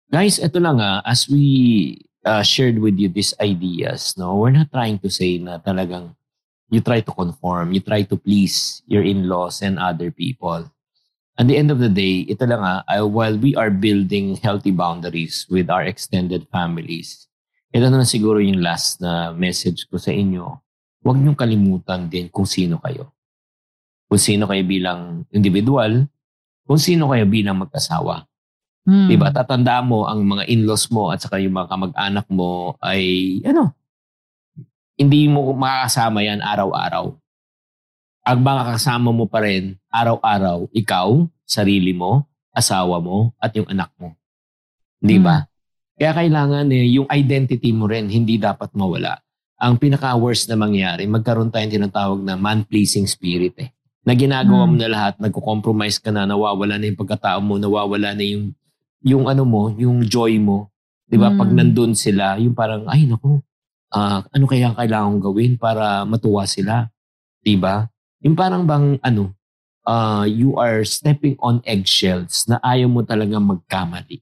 Guys, 0.10 0.40
ito 0.40 0.64
lang 0.64 0.80
ah, 0.80 1.04
as 1.04 1.28
we 1.28 2.00
uh, 2.26 2.44
shared 2.44 2.80
with 2.80 2.98
you 3.00 3.08
these 3.10 3.34
ideas, 3.40 4.16
no, 4.18 4.36
we're 4.36 4.56
not 4.56 4.72
trying 4.72 5.00
to 5.00 5.10
say 5.10 5.38
na 5.38 5.60
talagang 5.60 6.16
you 6.70 6.82
try 6.82 7.02
to 7.02 7.12
conform, 7.12 7.74
you 7.74 7.82
try 7.82 8.04
to 8.04 8.16
please 8.18 8.82
your 8.86 9.04
in-laws 9.04 9.62
and 9.62 9.80
other 9.80 10.12
people. 10.12 10.70
At 11.40 11.48
the 11.48 11.58
end 11.58 11.72
of 11.72 11.80
the 11.80 11.90
day, 11.90 12.28
ito 12.28 12.46
lang 12.46 12.62
ah, 12.62 12.84
uh, 12.86 13.08
while 13.08 13.40
we 13.40 13.56
are 13.56 13.72
building 13.72 14.36
healthy 14.44 14.76
boundaries 14.76 15.48
with 15.48 15.72
our 15.72 15.88
extended 15.88 16.46
families, 16.52 17.32
ito 17.72 17.88
na 17.88 18.04
siguro 18.04 18.44
yung 18.44 18.62
last 18.62 19.00
na 19.00 19.32
message 19.32 19.88
ko 19.90 19.98
sa 19.98 20.12
inyo. 20.12 20.46
Huwag 21.00 21.18
niyong 21.18 21.40
kalimutan 21.40 22.12
din 22.12 22.28
kung 22.28 22.46
sino 22.46 22.78
kayo. 22.84 23.16
Kung 24.12 24.20
sino 24.20 24.52
kayo 24.52 24.62
bilang 24.68 25.24
individual, 25.32 26.06
kung 26.68 26.78
sino 26.78 27.10
kayo 27.10 27.24
bilang 27.26 27.58
mag-asawa. 27.66 28.29
Hmm. 28.90 29.06
Diba? 29.06 29.30
Tatandaan 29.30 29.86
mo 29.86 30.10
ang 30.10 30.26
mga 30.26 30.50
in-laws 30.50 30.90
mo 30.90 31.14
at 31.14 31.22
saka 31.22 31.38
yung 31.38 31.54
mga 31.54 31.70
kamag-anak 31.70 32.26
mo 32.34 32.74
ay, 32.82 33.38
ano, 33.46 33.70
hindi 34.98 35.30
mo 35.30 35.54
makakasama 35.54 36.26
yan 36.26 36.42
araw-araw. 36.42 37.14
Ang 38.26 38.40
makakasama 38.42 39.14
mo 39.14 39.30
pa 39.30 39.46
rin 39.46 39.78
araw-araw, 39.94 40.74
ikaw, 40.74 41.22
sarili 41.46 41.94
mo, 41.94 42.26
asawa 42.50 42.98
mo, 42.98 43.30
at 43.38 43.54
yung 43.54 43.70
anak 43.70 43.94
mo. 44.02 44.18
Di 44.98 45.22
ba? 45.22 45.46
Kaya 45.94 46.12
kailangan 46.26 46.66
eh, 46.74 46.90
yung 46.98 47.06
identity 47.14 47.70
mo 47.70 47.86
rin, 47.86 48.10
hindi 48.10 48.42
dapat 48.42 48.74
mawala. 48.74 49.22
Ang 49.62 49.78
pinaka-worst 49.78 50.50
na 50.50 50.58
mangyari, 50.58 51.06
magkaroon 51.06 51.54
tayong 51.54 51.78
tinatawag 51.78 52.20
na 52.26 52.34
man-pleasing 52.34 53.06
spirit 53.06 53.54
eh. 53.62 53.70
Na 54.02 54.18
ginagawa 54.18 54.66
mo 54.66 54.74
Hmm. 54.74 54.82
na 54.82 54.90
lahat, 54.90 55.14
nagko-compromise 55.22 56.02
ka 56.02 56.10
na, 56.10 56.26
nawawala 56.26 56.82
na 56.82 56.90
yung 56.90 56.98
pagkatao 56.98 57.38
mo, 57.38 57.62
nawawala 57.62 58.18
na 58.18 58.26
yung 58.26 58.56
yung 59.04 59.28
ano 59.32 59.44
mo, 59.48 59.72
yung 59.76 60.04
joy 60.04 60.40
mo. 60.40 60.72
'Di 61.10 61.18
ba? 61.18 61.34
Pag 61.34 61.50
Mm. 61.52 61.58
nandun 61.58 61.94
sila, 61.98 62.38
yung 62.38 62.54
parang 62.54 62.86
ay 62.86 63.10
nako, 63.10 63.42
ah, 63.92 64.22
ano 64.30 64.46
kaya 64.46 64.70
ang 64.70 64.78
kailangan 64.78 65.18
gawin 65.18 65.58
para 65.58 66.06
matuwa 66.06 66.46
sila? 66.46 66.88
'Di 67.42 67.58
ba? 67.58 67.88
Yung 68.22 68.36
parang 68.36 68.68
bang 68.68 69.00
ano, 69.02 69.34
ah, 69.88 70.28
you 70.28 70.60
are 70.60 70.86
stepping 70.86 71.34
on 71.42 71.64
eggshells 71.66 72.46
na 72.46 72.62
ayaw 72.62 72.86
mo 72.92 73.02
talaga 73.02 73.40
magkamali. 73.42 74.22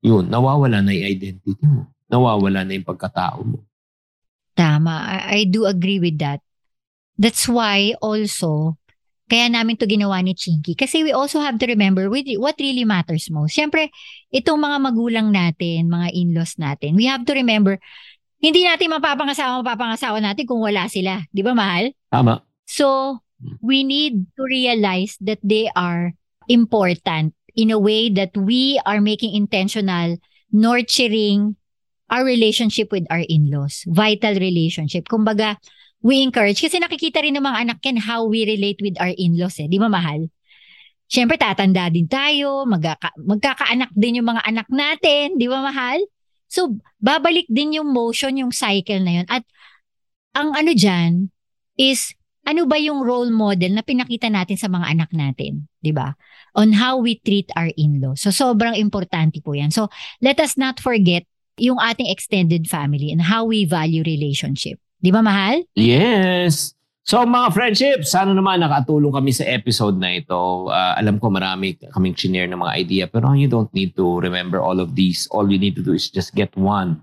Yun, 0.00 0.32
nawawala 0.32 0.80
na 0.80 0.96
yung 0.96 1.08
identity 1.12 1.60
mo. 1.68 1.84
Nawawala 2.08 2.64
na 2.64 2.72
yung 2.72 2.88
pagkatao 2.88 3.44
mo. 3.44 3.60
Tama. 4.56 5.04
I, 5.04 5.18
I 5.28 5.40
do 5.44 5.68
agree 5.68 6.00
with 6.00 6.16
that. 6.24 6.40
That's 7.20 7.44
why 7.44 7.92
also, 8.00 8.79
kaya 9.30 9.46
namin 9.46 9.78
to 9.78 9.86
ginawa 9.86 10.18
ni 10.18 10.34
Chinky. 10.34 10.74
Kasi 10.74 11.06
we 11.06 11.14
also 11.14 11.38
have 11.38 11.54
to 11.62 11.66
remember 11.70 12.10
with 12.10 12.26
what 12.42 12.58
really 12.58 12.82
matters 12.82 13.30
most. 13.30 13.54
Siyempre, 13.54 13.94
itong 14.34 14.58
mga 14.58 14.76
magulang 14.82 15.30
natin, 15.30 15.86
mga 15.86 16.10
in-laws 16.10 16.58
natin, 16.58 16.98
we 16.98 17.06
have 17.06 17.22
to 17.22 17.32
remember, 17.32 17.78
hindi 18.42 18.66
natin 18.66 18.90
mapapangasawa, 18.90 19.62
mapapangasawa 19.62 20.18
natin 20.18 20.50
kung 20.50 20.58
wala 20.58 20.90
sila. 20.90 21.22
Di 21.30 21.46
ba, 21.46 21.54
mahal? 21.54 21.94
Tama. 22.10 22.42
So, 22.66 23.22
we 23.62 23.86
need 23.86 24.26
to 24.34 24.42
realize 24.42 25.14
that 25.22 25.38
they 25.46 25.70
are 25.78 26.12
important 26.50 27.32
in 27.54 27.70
a 27.70 27.78
way 27.78 28.10
that 28.10 28.34
we 28.34 28.82
are 28.82 28.98
making 28.98 29.38
intentional 29.38 30.18
nurturing 30.50 31.54
our 32.10 32.26
relationship 32.26 32.90
with 32.90 33.06
our 33.06 33.22
in-laws. 33.30 33.86
Vital 33.86 34.34
relationship. 34.34 35.06
Kumbaga, 35.06 35.62
we 36.00 36.24
encourage. 36.24 36.60
Kasi 36.60 36.80
nakikita 36.80 37.20
rin 37.24 37.36
ng 37.36 37.44
mga 37.44 37.58
anak 37.68 37.78
yan 37.84 38.00
how 38.00 38.24
we 38.24 38.44
relate 38.44 38.80
with 38.80 38.96
our 39.00 39.12
in-laws 39.14 39.60
eh. 39.60 39.68
Di 39.68 39.76
ba 39.76 39.88
mahal? 39.88 40.28
Siyempre, 41.10 41.36
tatanda 41.36 41.90
din 41.90 42.06
tayo. 42.06 42.64
Magkaka- 42.64 43.18
magkakaanak 43.18 43.90
din 43.92 44.22
yung 44.22 44.28
mga 44.30 44.42
anak 44.46 44.68
natin. 44.70 45.36
Di 45.36 45.50
ba 45.50 45.60
mahal? 45.60 45.98
So, 46.50 46.78
babalik 47.02 47.46
din 47.50 47.78
yung 47.78 47.90
motion, 47.90 48.38
yung 48.38 48.54
cycle 48.54 49.02
na 49.02 49.22
yun. 49.22 49.26
At 49.26 49.42
ang 50.34 50.54
ano 50.54 50.70
dyan 50.74 51.30
is 51.74 52.14
ano 52.46 52.64
ba 52.66 52.80
yung 52.80 53.04
role 53.04 53.30
model 53.30 53.76
na 53.76 53.84
pinakita 53.84 54.32
natin 54.32 54.56
sa 54.56 54.66
mga 54.66 54.86
anak 54.90 55.10
natin, 55.12 55.68
'di 55.84 55.92
ba? 55.92 56.16
On 56.56 56.72
how 56.74 56.98
we 56.98 57.20
treat 57.20 57.46
our 57.54 57.70
in-law. 57.76 58.16
So 58.16 58.32
sobrang 58.32 58.74
importante 58.78 59.38
po 59.44 59.54
'yan. 59.54 59.70
So 59.70 59.92
let 60.24 60.40
us 60.40 60.56
not 60.56 60.80
forget 60.80 61.26
yung 61.60 61.76
ating 61.78 62.08
extended 62.08 62.66
family 62.66 63.12
and 63.12 63.28
how 63.28 63.44
we 63.44 63.68
value 63.68 64.00
relationship. 64.02 64.80
'Di 65.00 65.08
ba, 65.08 65.24
mahal? 65.24 65.64
Yes! 65.72 66.76
So 67.00 67.24
mga 67.24 67.48
friendship, 67.56 67.98
sana 68.04 68.36
naman 68.36 68.60
nakatulong 68.60 69.10
kami 69.10 69.32
sa 69.32 69.48
episode 69.48 69.96
na 69.98 70.20
ito. 70.20 70.68
Uh, 70.68 70.94
alam 70.94 71.16
ko 71.16 71.32
marami 71.32 71.74
kaming 71.90 72.14
shinare 72.14 72.46
ng 72.46 72.60
mga 72.60 72.76
idea 72.76 73.04
pero 73.08 73.32
you 73.34 73.48
don't 73.48 73.72
need 73.74 73.96
to 73.96 74.20
remember 74.20 74.60
all 74.60 74.78
of 74.78 74.94
these. 74.94 75.26
All 75.32 75.48
you 75.48 75.58
need 75.58 75.74
to 75.74 75.82
do 75.82 75.96
is 75.96 76.12
just 76.12 76.36
get 76.36 76.52
one. 76.54 77.00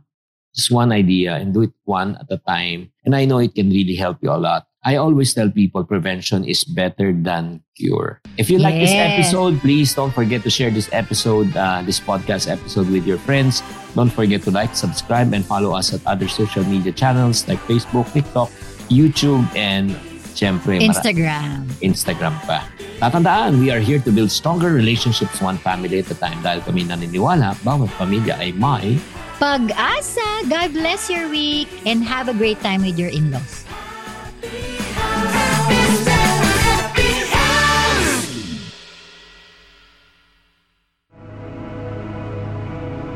Just 0.54 0.72
one 0.72 0.94
idea 0.94 1.42
and 1.42 1.52
do 1.52 1.66
it 1.66 1.76
one 1.84 2.16
at 2.22 2.30
a 2.32 2.40
time. 2.46 2.94
And 3.04 3.18
I 3.18 3.26
know 3.26 3.42
it 3.42 3.58
can 3.58 3.74
really 3.74 3.98
help 3.98 4.22
you 4.22 4.32
a 4.32 4.40
lot. 4.40 4.70
I 4.88 4.96
always 4.96 5.36
tell 5.36 5.52
people 5.52 5.84
prevention 5.84 6.48
is 6.48 6.64
better 6.64 7.12
than 7.12 7.60
cure. 7.76 8.24
If 8.40 8.48
you 8.48 8.56
like 8.56 8.80
this 8.80 8.96
episode, 8.96 9.60
please 9.60 9.92
don't 9.92 10.16
forget 10.16 10.48
to 10.48 10.50
share 10.50 10.72
this 10.72 10.88
episode, 10.96 11.52
uh, 11.60 11.84
this 11.84 12.00
podcast 12.00 12.48
episode 12.48 12.88
with 12.88 13.04
your 13.04 13.20
friends. 13.20 13.60
Don't 14.00 14.08
forget 14.08 14.48
to 14.48 14.52
like, 14.56 14.80
subscribe, 14.80 15.36
and 15.36 15.44
follow 15.44 15.76
us 15.76 15.92
at 15.92 16.00
other 16.08 16.32
social 16.32 16.64
media 16.64 16.96
channels 16.96 17.44
like 17.52 17.60
Facebook, 17.68 18.08
TikTok, 18.16 18.48
YouTube, 18.88 19.44
and 19.60 19.92
syempre, 20.32 20.80
mara- 20.80 20.88
Instagram. 20.88 21.68
Instagram 21.84 22.40
pa. 22.48 22.64
Tatandaan, 23.04 23.60
we 23.60 23.68
are 23.76 23.84
here 23.84 24.00
to 24.00 24.08
build 24.08 24.32
stronger 24.32 24.72
relationships 24.72 25.44
one 25.44 25.60
family 25.60 26.00
at 26.00 26.08
a 26.08 26.16
time 26.16 26.40
dahil 26.40 26.64
kami 26.64 26.88
naniniwala 26.88 27.60
bawat 27.60 27.92
pamilya 28.00 28.40
ay 28.40 28.56
may 28.56 28.96
Pag-asa. 29.38 30.48
God 30.48 30.72
bless 30.72 31.12
your 31.12 31.28
week 31.28 31.68
and 31.84 32.02
have 32.08 32.32
a 32.32 32.34
great 32.34 32.58
time 32.64 32.82
with 32.82 32.96
your 32.96 33.12
in-laws. 33.12 33.67